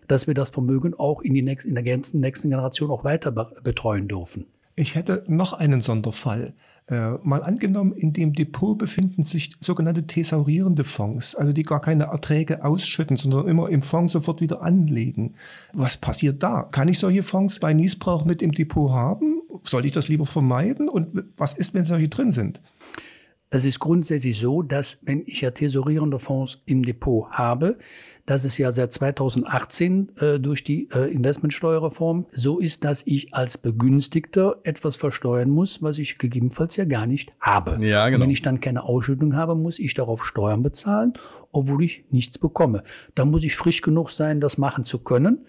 dass 0.08 0.28
wir 0.28 0.36
das 0.36 0.52
Vermögen 0.52 0.94
auch 0.94 1.24
in, 1.24 1.34
die 1.34 1.42
nächsten, 1.42 1.70
in 1.70 1.76
der 1.76 1.84
ganzen 1.84 2.20
nächsten 2.20 2.52
Generation 2.52 2.92
auch 2.92 3.04
weiter 3.04 3.32
betreuen 3.32 4.08
dürfen. 4.08 4.46
Ich 4.78 4.96
hätte 4.96 5.24
noch 5.28 5.54
einen 5.54 5.80
Sonderfall. 5.80 6.54
Äh, 6.88 7.12
mal 7.24 7.42
angenommen, 7.44 7.94
in 7.94 8.12
dem 8.12 8.34
Depot 8.34 8.78
befinden 8.78 9.24
sich 9.24 9.52
sogenannte 9.62 10.06
thesaurierende 10.06 10.84
Fonds, 10.84 11.34
also 11.34 11.54
die 11.54 11.64
gar 11.64 11.80
keine 11.80 12.06
Erträge 12.06 12.64
ausschütten, 12.64 13.16
sondern 13.16 13.48
immer 13.48 13.70
im 13.70 13.82
Fonds 13.82 14.12
sofort 14.12 14.42
wieder 14.42 14.62
anlegen. 14.62 15.34
Was 15.72 15.96
passiert 15.96 16.44
da? 16.44 16.64
Kann 16.64 16.90
ich 16.90 17.00
solche 17.00 17.24
Fonds 17.24 17.60
bei 17.60 17.74
Niesbrauch 17.74 18.26
mit 18.26 18.42
im 18.42 18.52
Depot 18.52 18.92
haben? 18.92 19.42
Soll 19.64 19.86
ich 19.86 19.94
das 19.94 20.10
lieber 20.10 20.26
vermeiden? 20.26 20.90
Und 20.90 21.24
was 21.38 21.54
ist, 21.54 21.74
wenn 21.74 21.86
solche 21.86 22.10
drin 22.10 22.32
sind? 22.32 22.62
Es 23.56 23.64
ist 23.64 23.80
grundsätzlich 23.80 24.38
so, 24.38 24.64
dass 24.64 25.02
wenn 25.06 25.24
ich 25.26 25.40
ja 25.40 25.50
tesorierende 25.50 26.20
Fonds 26.20 26.62
im 26.66 26.84
Depot 26.84 27.32
habe, 27.32 27.78
dass 28.26 28.44
es 28.44 28.58
ja 28.58 28.74
seit 28.74 28.92
2018 28.92 30.12
äh, 30.20 30.40
durch 30.42 30.66
die 30.66 30.90
äh, 30.92 31.10
Investmentsteuerreform 31.10 32.26
so 32.34 32.60
ist, 32.60 32.84
dass 32.84 33.08
ich 33.08 33.34
als 33.34 33.58
Begünstigter 33.58 34.58
etwas 34.64 34.98
versteuern 34.98 35.52
muss, 35.52 35.82
was 35.82 36.00
ich 36.00 36.18
gegebenenfalls 36.18 36.76
ja 36.76 36.84
gar 36.84 37.06
nicht 37.06 37.32
habe. 37.40 37.78
Ja, 37.80 38.10
genau. 38.10 38.18
Und 38.18 38.24
wenn 38.24 38.32
ich 38.32 38.42
dann 38.42 38.60
keine 38.60 38.84
Ausschüttung 38.84 39.38
habe, 39.38 39.56
muss 39.56 39.80
ich 39.80 39.94
darauf 39.94 40.26
Steuern 40.26 40.62
bezahlen, 40.62 41.14
obwohl 41.54 41.86
ich 41.86 42.04
nichts 42.12 42.38
bekomme. 42.38 42.84
Da 43.14 43.24
muss 43.24 43.46
ich 43.46 43.56
frisch 43.56 43.82
genug 43.82 44.10
sein, 44.10 44.42
das 44.42 44.58
machen 44.58 44.84
zu 44.84 45.00
können. 45.00 45.46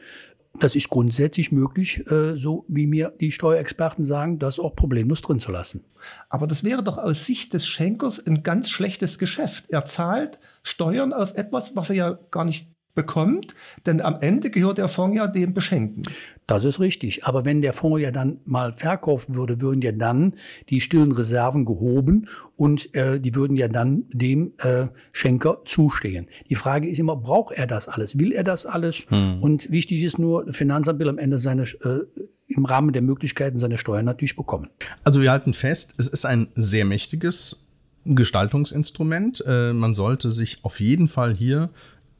Das 0.60 0.74
ist 0.74 0.88
grundsätzlich 0.88 1.52
möglich, 1.52 2.04
äh, 2.10 2.36
so 2.36 2.64
wie 2.68 2.86
mir 2.86 3.12
die 3.20 3.32
Steuerexperten 3.32 4.04
sagen, 4.04 4.38
das 4.38 4.58
auch 4.58 4.74
problemlos 4.74 5.20
drin 5.20 5.38
zu 5.38 5.52
lassen. 5.52 5.84
Aber 6.28 6.46
das 6.46 6.64
wäre 6.64 6.82
doch 6.82 6.98
aus 6.98 7.26
Sicht 7.26 7.52
des 7.52 7.66
Schenkers 7.66 8.24
ein 8.24 8.42
ganz 8.42 8.70
schlechtes 8.70 9.18
Geschäft. 9.18 9.66
Er 9.68 9.84
zahlt 9.84 10.38
Steuern 10.62 11.12
auf 11.12 11.34
etwas, 11.34 11.76
was 11.76 11.90
er 11.90 11.96
ja 11.96 12.18
gar 12.30 12.44
nicht 12.44 12.68
bekommt, 12.96 13.54
denn 13.86 14.00
am 14.00 14.18
Ende 14.20 14.50
gehört 14.50 14.78
der 14.78 14.88
Fonds 14.88 15.16
ja 15.16 15.28
dem 15.28 15.54
Beschenkten. 15.54 16.02
Das 16.48 16.64
ist 16.64 16.80
richtig. 16.80 17.24
Aber 17.24 17.44
wenn 17.44 17.60
der 17.60 17.72
Fonds 17.72 18.02
ja 18.02 18.10
dann 18.10 18.38
mal 18.44 18.72
verkaufen 18.72 19.36
würde, 19.36 19.60
würden 19.60 19.82
ja 19.82 19.92
dann 19.92 20.34
die 20.68 20.80
stillen 20.80 21.12
Reserven 21.12 21.64
gehoben 21.64 22.28
und 22.56 22.92
äh, 22.94 23.20
die 23.20 23.34
würden 23.36 23.56
ja 23.56 23.68
dann 23.68 24.04
dem 24.12 24.54
äh, 24.58 24.86
Schenker 25.12 25.62
zustehen. 25.64 26.26
Die 26.48 26.54
Frage 26.56 26.88
ist 26.88 26.98
immer, 26.98 27.16
braucht 27.16 27.54
er 27.54 27.68
das 27.68 27.86
alles? 27.86 28.18
Will 28.18 28.32
er 28.32 28.42
das 28.42 28.66
alles? 28.66 29.06
Hm. 29.08 29.40
Und 29.40 29.70
wichtig 29.70 30.02
ist 30.02 30.18
nur, 30.18 30.52
Finanzamt 30.52 30.98
will 30.98 31.08
am 31.08 31.18
Ende 31.18 31.38
seine 31.38 31.62
äh, 31.62 32.00
im 32.48 32.64
Rahmen 32.64 32.92
der 32.92 33.02
Möglichkeiten 33.02 33.56
seine 33.56 33.76
Steuern 33.76 34.04
natürlich 34.04 34.36
bekommen. 34.36 34.68
Also 35.04 35.20
wir 35.20 35.30
halten 35.30 35.52
fest, 35.52 35.94
es 35.98 36.06
ist 36.06 36.24
ein 36.24 36.48
sehr 36.54 36.84
mächtiges 36.84 37.66
Gestaltungsinstrument. 38.04 39.42
Äh, 39.46 39.72
man 39.72 39.94
sollte 39.94 40.30
sich 40.30 40.58
auf 40.62 40.80
jeden 40.80 41.08
Fall 41.08 41.34
hier 41.34 41.70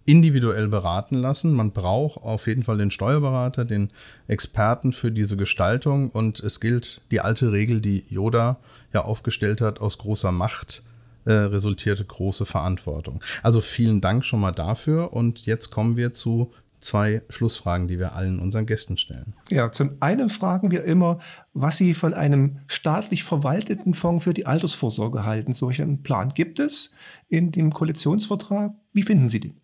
individuell 0.07 0.69
beraten 0.69 1.17
lassen. 1.17 1.53
Man 1.53 1.73
braucht 1.73 2.23
auf 2.23 2.47
jeden 2.47 2.63
Fall 2.63 2.79
den 2.79 2.91
Steuerberater, 2.91 3.65
den 3.65 3.91
Experten 4.29 4.93
für 4.93 5.13
diese 5.13 5.37
Gestaltung 5.37 6.11
und 6.11 6.41
es 6.41 6.61
gilt 6.61 7.03
die 7.11 7.21
alte 7.21 7.53
Regel, 7.53 7.81
die 7.81 8.05
Yoda 8.09 8.59
ja 8.93 9.05
aufgestellt 9.05 9.61
hat, 9.61 9.81
aus 9.81 9.99
großer 9.99 10.33
Macht 10.33 10.83
äh, 11.25 11.33
resultierte 11.33 12.05
große 12.05 12.47
Verantwortung. 12.47 13.23
Also 13.43 13.61
vielen 13.61 14.01
Dank 14.01 14.25
schon 14.25 14.41
mal 14.41 14.53
dafür 14.53 15.13
und 15.13 15.45
jetzt 15.45 15.71
kommen 15.71 15.97
wir 15.97 16.13
zu 16.13 16.53
zwei 16.79 17.23
Schlussfragen, 17.29 17.89
die 17.89 17.99
wir 17.99 18.15
allen 18.15 18.39
unseren 18.39 18.67
Gästen 18.67 18.97
stellen. 18.97 19.35
Ja, 19.51 19.73
zum 19.73 19.97
einen 20.01 20.29
fragen 20.29 20.71
wir 20.71 20.85
immer, 20.85 21.19
was 21.53 21.79
Sie 21.79 21.95
von 21.95 22.15
einem 22.15 22.61
staatlich 22.69 23.25
verwalteten 23.25 23.93
Fonds 23.93 24.23
für 24.23 24.35
die 24.35 24.47
Altersvorsorge 24.47 25.25
halten. 25.25 25.53
Solch 25.53 25.83
einen 25.83 26.03
Plan 26.03 26.29
gibt 26.29 26.61
es 26.61 26.93
in 27.29 27.51
dem 27.51 27.73
Koalitionsvertrag. 27.73 28.73
Wie 28.93 29.03
finden 29.03 29.29
Sie 29.29 29.41
den? 29.41 29.55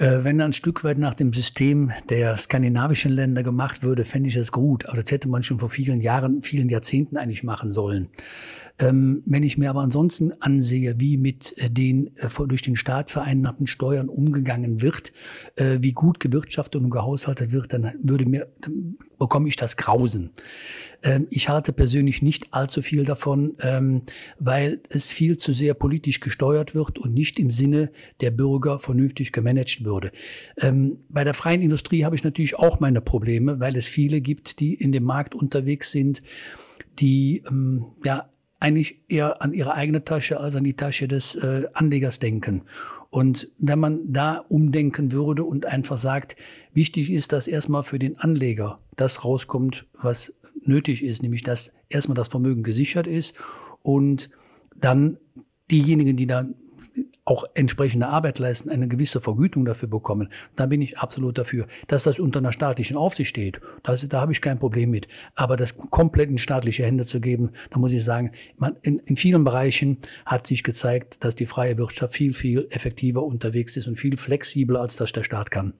Äh, 0.00 0.24
wenn 0.24 0.40
ein 0.40 0.54
Stück 0.54 0.82
weit 0.82 0.96
nach 0.96 1.12
dem 1.12 1.34
System 1.34 1.92
der 2.08 2.38
skandinavischen 2.38 3.12
Länder 3.12 3.42
gemacht 3.42 3.82
würde, 3.82 4.06
fände 4.06 4.30
ich 4.30 4.34
das 4.34 4.50
gut. 4.50 4.86
Aber 4.86 4.96
das 4.96 5.10
hätte 5.10 5.28
man 5.28 5.42
schon 5.42 5.58
vor 5.58 5.68
vielen 5.68 6.00
Jahren, 6.00 6.42
vielen 6.42 6.70
Jahrzehnten 6.70 7.18
eigentlich 7.18 7.44
machen 7.44 7.70
sollen. 7.70 8.08
Ähm, 8.80 9.22
wenn 9.26 9.42
ich 9.42 9.58
mir 9.58 9.68
aber 9.68 9.82
ansonsten 9.82 10.32
ansehe, 10.40 10.98
wie 10.98 11.18
mit 11.18 11.56
äh, 11.58 11.70
den 11.70 12.16
äh, 12.16 12.28
durch 12.46 12.62
den 12.62 12.76
Staat 12.76 13.10
vereinnahmten 13.10 13.66
Steuern 13.66 14.08
umgegangen 14.08 14.80
wird, 14.80 15.12
äh, 15.56 15.78
wie 15.80 15.92
gut 15.92 16.18
gewirtschaftet 16.18 16.80
und 16.80 16.90
gehaushaltet 16.90 17.52
wird, 17.52 17.72
dann 17.74 17.92
würde 18.02 18.24
mir, 18.24 18.48
dann 18.62 18.96
bekomme 19.18 19.48
ich 19.48 19.56
das 19.56 19.76
Grausen. 19.76 20.30
Ähm, 21.02 21.26
ich 21.30 21.50
halte 21.50 21.72
persönlich 21.74 22.22
nicht 22.22 22.54
allzu 22.54 22.80
viel 22.80 23.04
davon, 23.04 23.54
ähm, 23.60 24.02
weil 24.38 24.80
es 24.88 25.10
viel 25.10 25.36
zu 25.36 25.52
sehr 25.52 25.74
politisch 25.74 26.20
gesteuert 26.20 26.74
wird 26.74 26.98
und 26.98 27.12
nicht 27.12 27.38
im 27.38 27.50
Sinne 27.50 27.90
der 28.22 28.30
Bürger 28.30 28.78
vernünftig 28.78 29.32
gemanagt 29.32 29.84
würde. 29.84 30.10
Ähm, 30.58 30.98
bei 31.10 31.22
der 31.24 31.34
freien 31.34 31.60
Industrie 31.60 32.04
habe 32.04 32.16
ich 32.16 32.24
natürlich 32.24 32.56
auch 32.56 32.80
meine 32.80 33.02
Probleme, 33.02 33.60
weil 33.60 33.76
es 33.76 33.86
viele 33.86 34.22
gibt, 34.22 34.58
die 34.58 34.72
in 34.72 34.90
dem 34.92 35.04
Markt 35.04 35.34
unterwegs 35.34 35.90
sind, 35.90 36.22
die 36.98 37.42
ähm, 37.46 37.86
ja 38.04 38.30
eigentlich 38.60 39.00
eher 39.08 39.42
an 39.42 39.52
ihre 39.52 39.74
eigene 39.74 40.04
Tasche 40.04 40.38
als 40.38 40.54
an 40.54 40.64
die 40.64 40.76
Tasche 40.76 41.08
des 41.08 41.34
äh, 41.34 41.66
Anlegers 41.72 42.18
denken. 42.18 42.62
Und 43.08 43.50
wenn 43.58 43.78
man 43.78 44.12
da 44.12 44.44
umdenken 44.48 45.10
würde 45.10 45.42
und 45.42 45.66
einfach 45.66 45.98
sagt, 45.98 46.36
wichtig 46.72 47.10
ist, 47.10 47.32
dass 47.32 47.48
erstmal 47.48 47.82
für 47.82 47.98
den 47.98 48.18
Anleger 48.18 48.78
das 48.96 49.24
rauskommt, 49.24 49.86
was 50.00 50.34
nötig 50.62 51.02
ist, 51.02 51.22
nämlich 51.22 51.42
dass 51.42 51.72
erstmal 51.88 52.14
das 52.14 52.28
Vermögen 52.28 52.62
gesichert 52.62 53.06
ist 53.06 53.34
und 53.82 54.30
dann 54.76 55.18
diejenigen, 55.70 56.16
die 56.16 56.26
dann 56.26 56.54
auch 57.24 57.44
entsprechende 57.54 58.08
Arbeit 58.08 58.38
leisten, 58.38 58.70
eine 58.70 58.88
gewisse 58.88 59.20
Vergütung 59.20 59.64
dafür 59.64 59.88
bekommen, 59.88 60.28
dann 60.56 60.68
bin 60.68 60.82
ich 60.82 60.98
absolut 60.98 61.38
dafür. 61.38 61.66
Dass 61.86 62.04
das 62.04 62.18
unter 62.18 62.38
einer 62.38 62.52
staatlichen 62.52 62.96
Aufsicht 62.96 63.30
steht, 63.30 63.60
das, 63.82 64.06
da 64.08 64.20
habe 64.20 64.32
ich 64.32 64.40
kein 64.40 64.58
Problem 64.58 64.90
mit. 64.90 65.08
Aber 65.34 65.56
das 65.56 65.76
komplett 65.76 66.30
in 66.30 66.38
staatliche 66.38 66.84
Hände 66.84 67.04
zu 67.04 67.20
geben, 67.20 67.50
da 67.70 67.78
muss 67.78 67.92
ich 67.92 68.04
sagen, 68.04 68.32
man, 68.56 68.76
in, 68.82 68.98
in 69.00 69.16
vielen 69.16 69.44
Bereichen 69.44 69.98
hat 70.26 70.46
sich 70.46 70.62
gezeigt, 70.62 71.24
dass 71.24 71.34
die 71.34 71.46
freie 71.46 71.78
Wirtschaft 71.78 72.14
viel, 72.14 72.34
viel 72.34 72.66
effektiver 72.70 73.22
unterwegs 73.22 73.76
ist 73.76 73.86
und 73.86 73.96
viel 73.96 74.16
flexibler, 74.16 74.80
als 74.80 74.96
das 74.96 75.12
der 75.12 75.24
Staat 75.24 75.50
kann. 75.50 75.74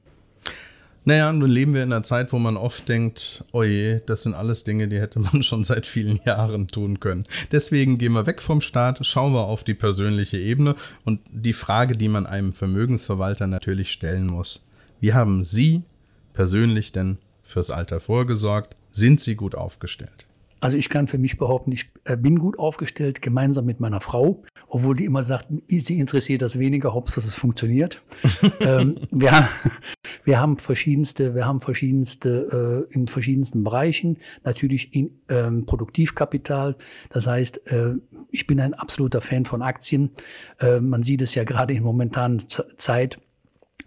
Naja, 1.05 1.33
nun 1.33 1.51
leben 1.51 1.73
wir 1.73 1.83
in 1.83 1.93
einer 1.93 2.03
Zeit, 2.03 2.33
wo 2.33 2.39
man 2.39 2.59
oft 2.59 2.89
denkt, 2.89 3.45
oje, 3.53 4.01
das 4.05 4.23
sind 4.23 4.35
alles 4.35 4.65
Dinge, 4.65 4.87
die 4.87 5.01
hätte 5.01 5.19
man 5.19 5.43
schon 5.43 5.65
seit 5.65 5.87
vielen 5.87 6.21
Jahren 6.25 6.69
tun 6.69 7.01
können. 7.01 7.25
Deswegen 7.53 7.97
gehen 7.97 8.13
wir 8.13 8.27
weg 8.27 8.43
vom 8.43 8.61
Staat, 8.61 9.05
schauen 9.07 9.33
wir 9.33 9.45
auf 9.45 9.65
die 9.65 9.75
persönliche 9.75 10.37
Ebene 10.39 10.75
und 11.05 11.23
die 11.31 11.55
Frage, 11.55 11.97
die 11.97 12.09
man 12.09 12.27
einem 12.27 12.53
Vermögensverwalter 12.53 13.47
natürlich 13.47 13.91
stellen 13.91 14.27
muss. 14.27 14.65
Wie 15.01 15.15
haben 15.15 15.43
Sie 15.43 15.83
persönlich 16.35 16.93
denn 16.93 17.19
fürs 17.43 17.71
Alter 17.71 18.01
vorgesorgt? 18.01 18.77
Sind 18.93 19.21
Sie 19.21 19.37
gut 19.37 19.55
aufgestellt? 19.55 20.27
Also 20.61 20.77
ich 20.77 20.91
kann 20.91 21.07
für 21.07 21.19
mich 21.19 21.39
behaupten, 21.39 21.73
ich 21.73 21.91
äh, 22.05 22.17
bin 22.17 22.39
gut 22.39 22.59
aufgestellt, 22.59 23.23
gemeinsam 23.23 23.65
mit 23.65 23.81
meiner 23.81 24.01
Frau, 24.01 24.43
obwohl 24.69 24.95
die 24.95 25.07
immer 25.07 25.23
sagt, 25.23 25.49
sie 25.69 25.99
interessiert 25.99 26.43
das 26.43 26.59
weniger, 26.59 26.93
Hauptsache 26.93 27.27
es 27.27 27.35
funktioniert. 27.35 28.03
ähm, 28.61 28.99
wir, 29.11 29.33
haben, 29.33 29.49
wir 30.25 30.39
haben 30.39 30.59
verschiedenste, 30.59 31.35
wir 31.35 31.47
haben 31.47 31.61
verschiedenste 31.61 32.87
äh, 32.91 32.95
in 32.95 33.09
verschiedensten 33.09 33.65
Bereichen, 33.65 34.19
natürlich 34.45 34.95
in 34.95 35.23
ähm, 35.29 35.65
Produktivkapital. 35.65 36.77
Das 37.09 37.27
heißt, 37.27 37.67
äh, 37.67 37.95
ich 38.31 38.47
bin 38.47 38.61
ein 38.61 38.75
absoluter 38.75 39.23
Fan 39.23 39.47
von 39.47 39.63
Aktien. 39.63 40.11
Äh, 40.59 40.81
man 40.81 41.03
sieht 41.03 41.23
es 41.23 41.35
ja 41.35 41.45
gerade 41.45 41.73
in 41.73 41.83
momentanen 41.83 42.45
Zeit 42.77 43.19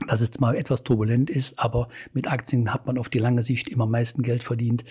dass 0.08 0.22
es 0.22 0.40
mal 0.40 0.56
etwas 0.56 0.84
turbulent 0.84 1.30
ist, 1.30 1.60
aber 1.60 1.90
mit 2.14 2.32
Aktien 2.32 2.74
hat 2.74 2.86
man 2.86 2.98
auf 2.98 3.10
die 3.10 3.20
lange 3.20 3.44
Sicht 3.44 3.70
immer 3.70 3.86
meisten 3.86 4.24
Geld 4.24 4.44
verdient, 4.44 4.84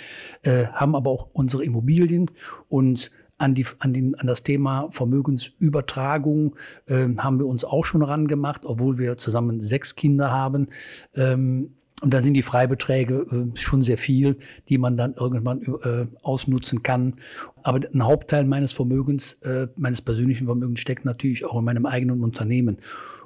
äh, 0.43 0.67
haben 0.67 0.95
aber 0.95 1.11
auch 1.11 1.29
unsere 1.33 1.65
Immobilien 1.65 2.31
und 2.69 3.11
an, 3.39 3.55
die, 3.55 3.67
an, 3.81 3.93
den, 3.93 4.15
an 4.15 4.27
das 4.27 4.45
Thema 4.45 4.89
Vermögensübertragung 4.93 6.57
äh, 6.87 7.09
haben 7.19 7.39
wir 7.39 7.47
uns 7.47 7.65
auch 7.65 7.85
schon 7.85 8.03
rangemacht, 8.03 8.65
obwohl 8.65 8.99
wir 8.99 9.17
zusammen 9.17 9.61
sechs 9.61 9.97
Kinder 9.97 10.31
haben. 10.31 10.69
Ähm, 11.15 11.73
und 12.03 12.13
da 12.13 12.21
sind 12.21 12.35
die 12.35 12.43
Freibeträge 12.43 13.27
äh, 13.55 13.57
schon 13.57 13.83
sehr 13.83 13.99
viel, 13.99 14.37
die 14.69 14.77
man 14.77 14.97
dann 14.97 15.15
irgendwann 15.15 15.63
äh, 15.63 16.07
ausnutzen 16.23 16.83
kann. 16.83 17.15
Aber 17.63 17.81
ein 17.93 18.05
Hauptteil 18.05 18.45
meines 18.45 18.73
Vermögens, 18.73 19.35
äh, 19.43 19.69
meines 19.77 20.03
persönlichen 20.03 20.47
Vermögens 20.47 20.81
steckt 20.81 21.05
natürlich 21.05 21.45
auch 21.45 21.59
in 21.59 21.65
meinem 21.65 21.87
eigenen 21.87 22.23
Unternehmen. 22.23 22.79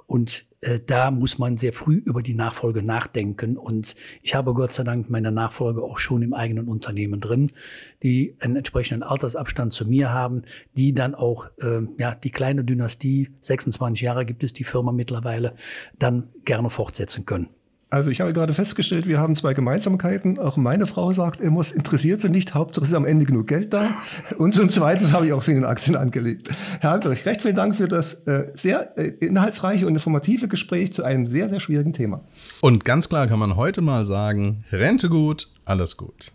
Und 0.07 0.47
äh, 0.61 0.79
da 0.85 1.11
muss 1.11 1.38
man 1.38 1.57
sehr 1.57 1.73
früh 1.73 1.97
über 1.97 2.23
die 2.23 2.35
Nachfolge 2.35 2.83
nachdenken. 2.83 3.57
Und 3.57 3.97
ich 4.23 4.35
habe 4.35 4.55
Gott 4.55 4.73
sei 4.73 4.85
Dank 4.85 5.11
meine 5.11 5.33
Nachfolge 5.33 5.83
auch 5.83 5.99
schon 5.99 6.23
im 6.23 6.33
eigenen 6.33 6.69
Unternehmen 6.69 7.21
drin, 7.21 7.53
die 8.03 8.37
einen 8.38 8.57
entsprechenden 8.57 9.03
Altersabstand 9.03 9.73
zu 9.73 9.87
mir 9.88 10.12
haben, 10.12 10.42
die 10.77 10.95
dann 10.95 11.14
auch 11.14 11.47
äh, 11.61 11.83
ja, 11.99 12.14
die 12.14 12.31
kleine 12.31 12.64
Dynastie, 12.64 13.31
26 13.40 14.01
Jahre 14.01 14.25
gibt 14.25 14.45
es 14.45 14.53
die 14.53 14.64
Firma 14.64 14.92
mittlerweile, 14.92 15.55
dann 15.99 16.29
gerne 16.45 16.71
fortsetzen 16.71 17.27
können. 17.27 17.49
Also 17.97 18.11
ich 18.11 18.21
habe 18.21 18.35
gerade 18.35 18.53
festgestellt, 18.53 19.07
wir 19.07 19.19
haben 19.19 19.35
zwei 19.35 19.55
Gemeinsamkeiten. 19.55 20.39
Auch 20.39 20.59
meine 20.59 20.87
Frau 20.87 21.15
sagt 21.15 21.41
immer, 21.41 21.63
es 21.63 21.73
interessiert 21.73 22.21
sie 22.21 22.29
nicht, 22.29 22.53
Hauptsache 22.53 22.85
es 22.85 22.91
ist 22.91 22.95
am 22.95 23.07
Ende 23.07 23.25
genug 23.25 23.47
Geld 23.47 23.73
da. 23.73 23.95
Und 24.37 24.55
zum 24.55 24.69
Zweiten 24.69 25.13
habe 25.13 25.25
ich 25.25 25.33
auch 25.33 25.43
viel 25.43 25.57
in 25.57 25.65
Aktien 25.65 25.97
angelegt. 25.97 26.51
Herr 26.81 26.91
Albrecht, 26.91 27.25
recht 27.25 27.41
vielen 27.41 27.55
Dank 27.55 27.75
für 27.75 27.89
das 27.89 28.13
äh, 28.27 28.51
sehr 28.53 28.99
äh, 28.99 29.07
inhaltsreiche 29.25 29.87
und 29.87 29.95
informative 29.95 30.47
Gespräch 30.47 30.93
zu 30.93 31.05
einem 31.05 31.27
sehr, 31.27 31.49
sehr 31.49 31.59
schwierigen 31.59 31.95
Thema. 31.95 32.21
Und 32.61 32.85
ganz 32.85 33.09
klar 33.09 33.29
kann 33.29 33.39
man 33.39 33.57
heute 33.57 33.81
mal 33.81 34.05
sagen, 34.05 34.67
Rente 34.71 35.09
gut, 35.09 35.49
alles 35.65 35.97
gut. 35.97 36.33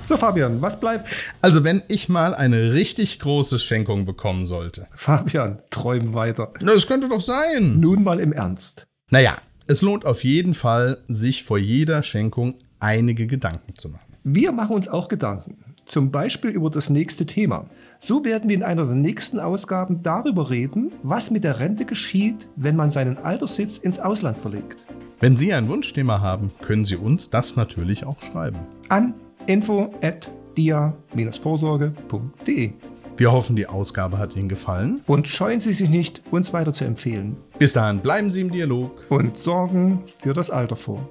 So, 0.00 0.16
Fabian, 0.16 0.62
was 0.62 0.80
bleibt? 0.80 1.08
Also, 1.42 1.64
wenn 1.64 1.82
ich 1.88 2.08
mal 2.08 2.34
eine 2.34 2.72
richtig 2.72 3.20
große 3.20 3.58
Schenkung 3.58 4.06
bekommen 4.06 4.46
sollte. 4.46 4.88
Fabian, 4.96 5.58
träum 5.68 6.14
weiter. 6.14 6.54
Das 6.60 6.86
könnte 6.86 7.08
doch 7.08 7.20
sein. 7.20 7.78
Nun 7.78 8.02
mal 8.02 8.18
im 8.18 8.32
Ernst. 8.32 8.86
Naja, 9.12 9.36
es 9.66 9.82
lohnt 9.82 10.06
auf 10.06 10.24
jeden 10.24 10.54
Fall, 10.54 10.96
sich 11.06 11.44
vor 11.44 11.58
jeder 11.58 12.02
Schenkung 12.02 12.54
einige 12.80 13.26
Gedanken 13.26 13.76
zu 13.76 13.90
machen. 13.90 14.16
Wir 14.24 14.52
machen 14.52 14.74
uns 14.74 14.88
auch 14.88 15.08
Gedanken. 15.08 15.58
Zum 15.84 16.10
Beispiel 16.10 16.48
über 16.48 16.70
das 16.70 16.88
nächste 16.88 17.26
Thema. 17.26 17.66
So 17.98 18.24
werden 18.24 18.48
wir 18.48 18.56
in 18.56 18.62
einer 18.62 18.86
der 18.86 18.94
nächsten 18.94 19.38
Ausgaben 19.38 20.02
darüber 20.02 20.48
reden, 20.48 20.92
was 21.02 21.30
mit 21.30 21.44
der 21.44 21.60
Rente 21.60 21.84
geschieht, 21.84 22.48
wenn 22.56 22.74
man 22.74 22.90
seinen 22.90 23.18
Alterssitz 23.18 23.76
ins 23.76 23.98
Ausland 23.98 24.38
verlegt. 24.38 24.78
Wenn 25.20 25.36
Sie 25.36 25.52
ein 25.52 25.68
Wunschthema 25.68 26.22
haben, 26.22 26.50
können 26.62 26.86
Sie 26.86 26.96
uns 26.96 27.28
das 27.28 27.54
natürlich 27.54 28.06
auch 28.06 28.22
schreiben. 28.22 28.60
An 28.88 29.12
info 29.46 29.92
at 30.00 30.30
dia-vorsorge.de. 30.56 32.72
Wir 33.16 33.30
hoffen, 33.30 33.56
die 33.56 33.66
Ausgabe 33.66 34.18
hat 34.18 34.36
Ihnen 34.36 34.48
gefallen. 34.48 35.02
Und 35.06 35.28
scheuen 35.28 35.60
Sie 35.60 35.72
sich 35.72 35.90
nicht, 35.90 36.22
uns 36.30 36.52
weiter 36.52 36.72
zu 36.72 36.84
empfehlen. 36.84 37.36
Bis 37.58 37.74
dahin 37.74 38.00
bleiben 38.00 38.30
Sie 38.30 38.40
im 38.40 38.50
Dialog 38.50 39.06
und 39.10 39.36
sorgen 39.36 40.02
für 40.20 40.32
das 40.32 40.50
Alter 40.50 40.76
vor. 40.76 41.08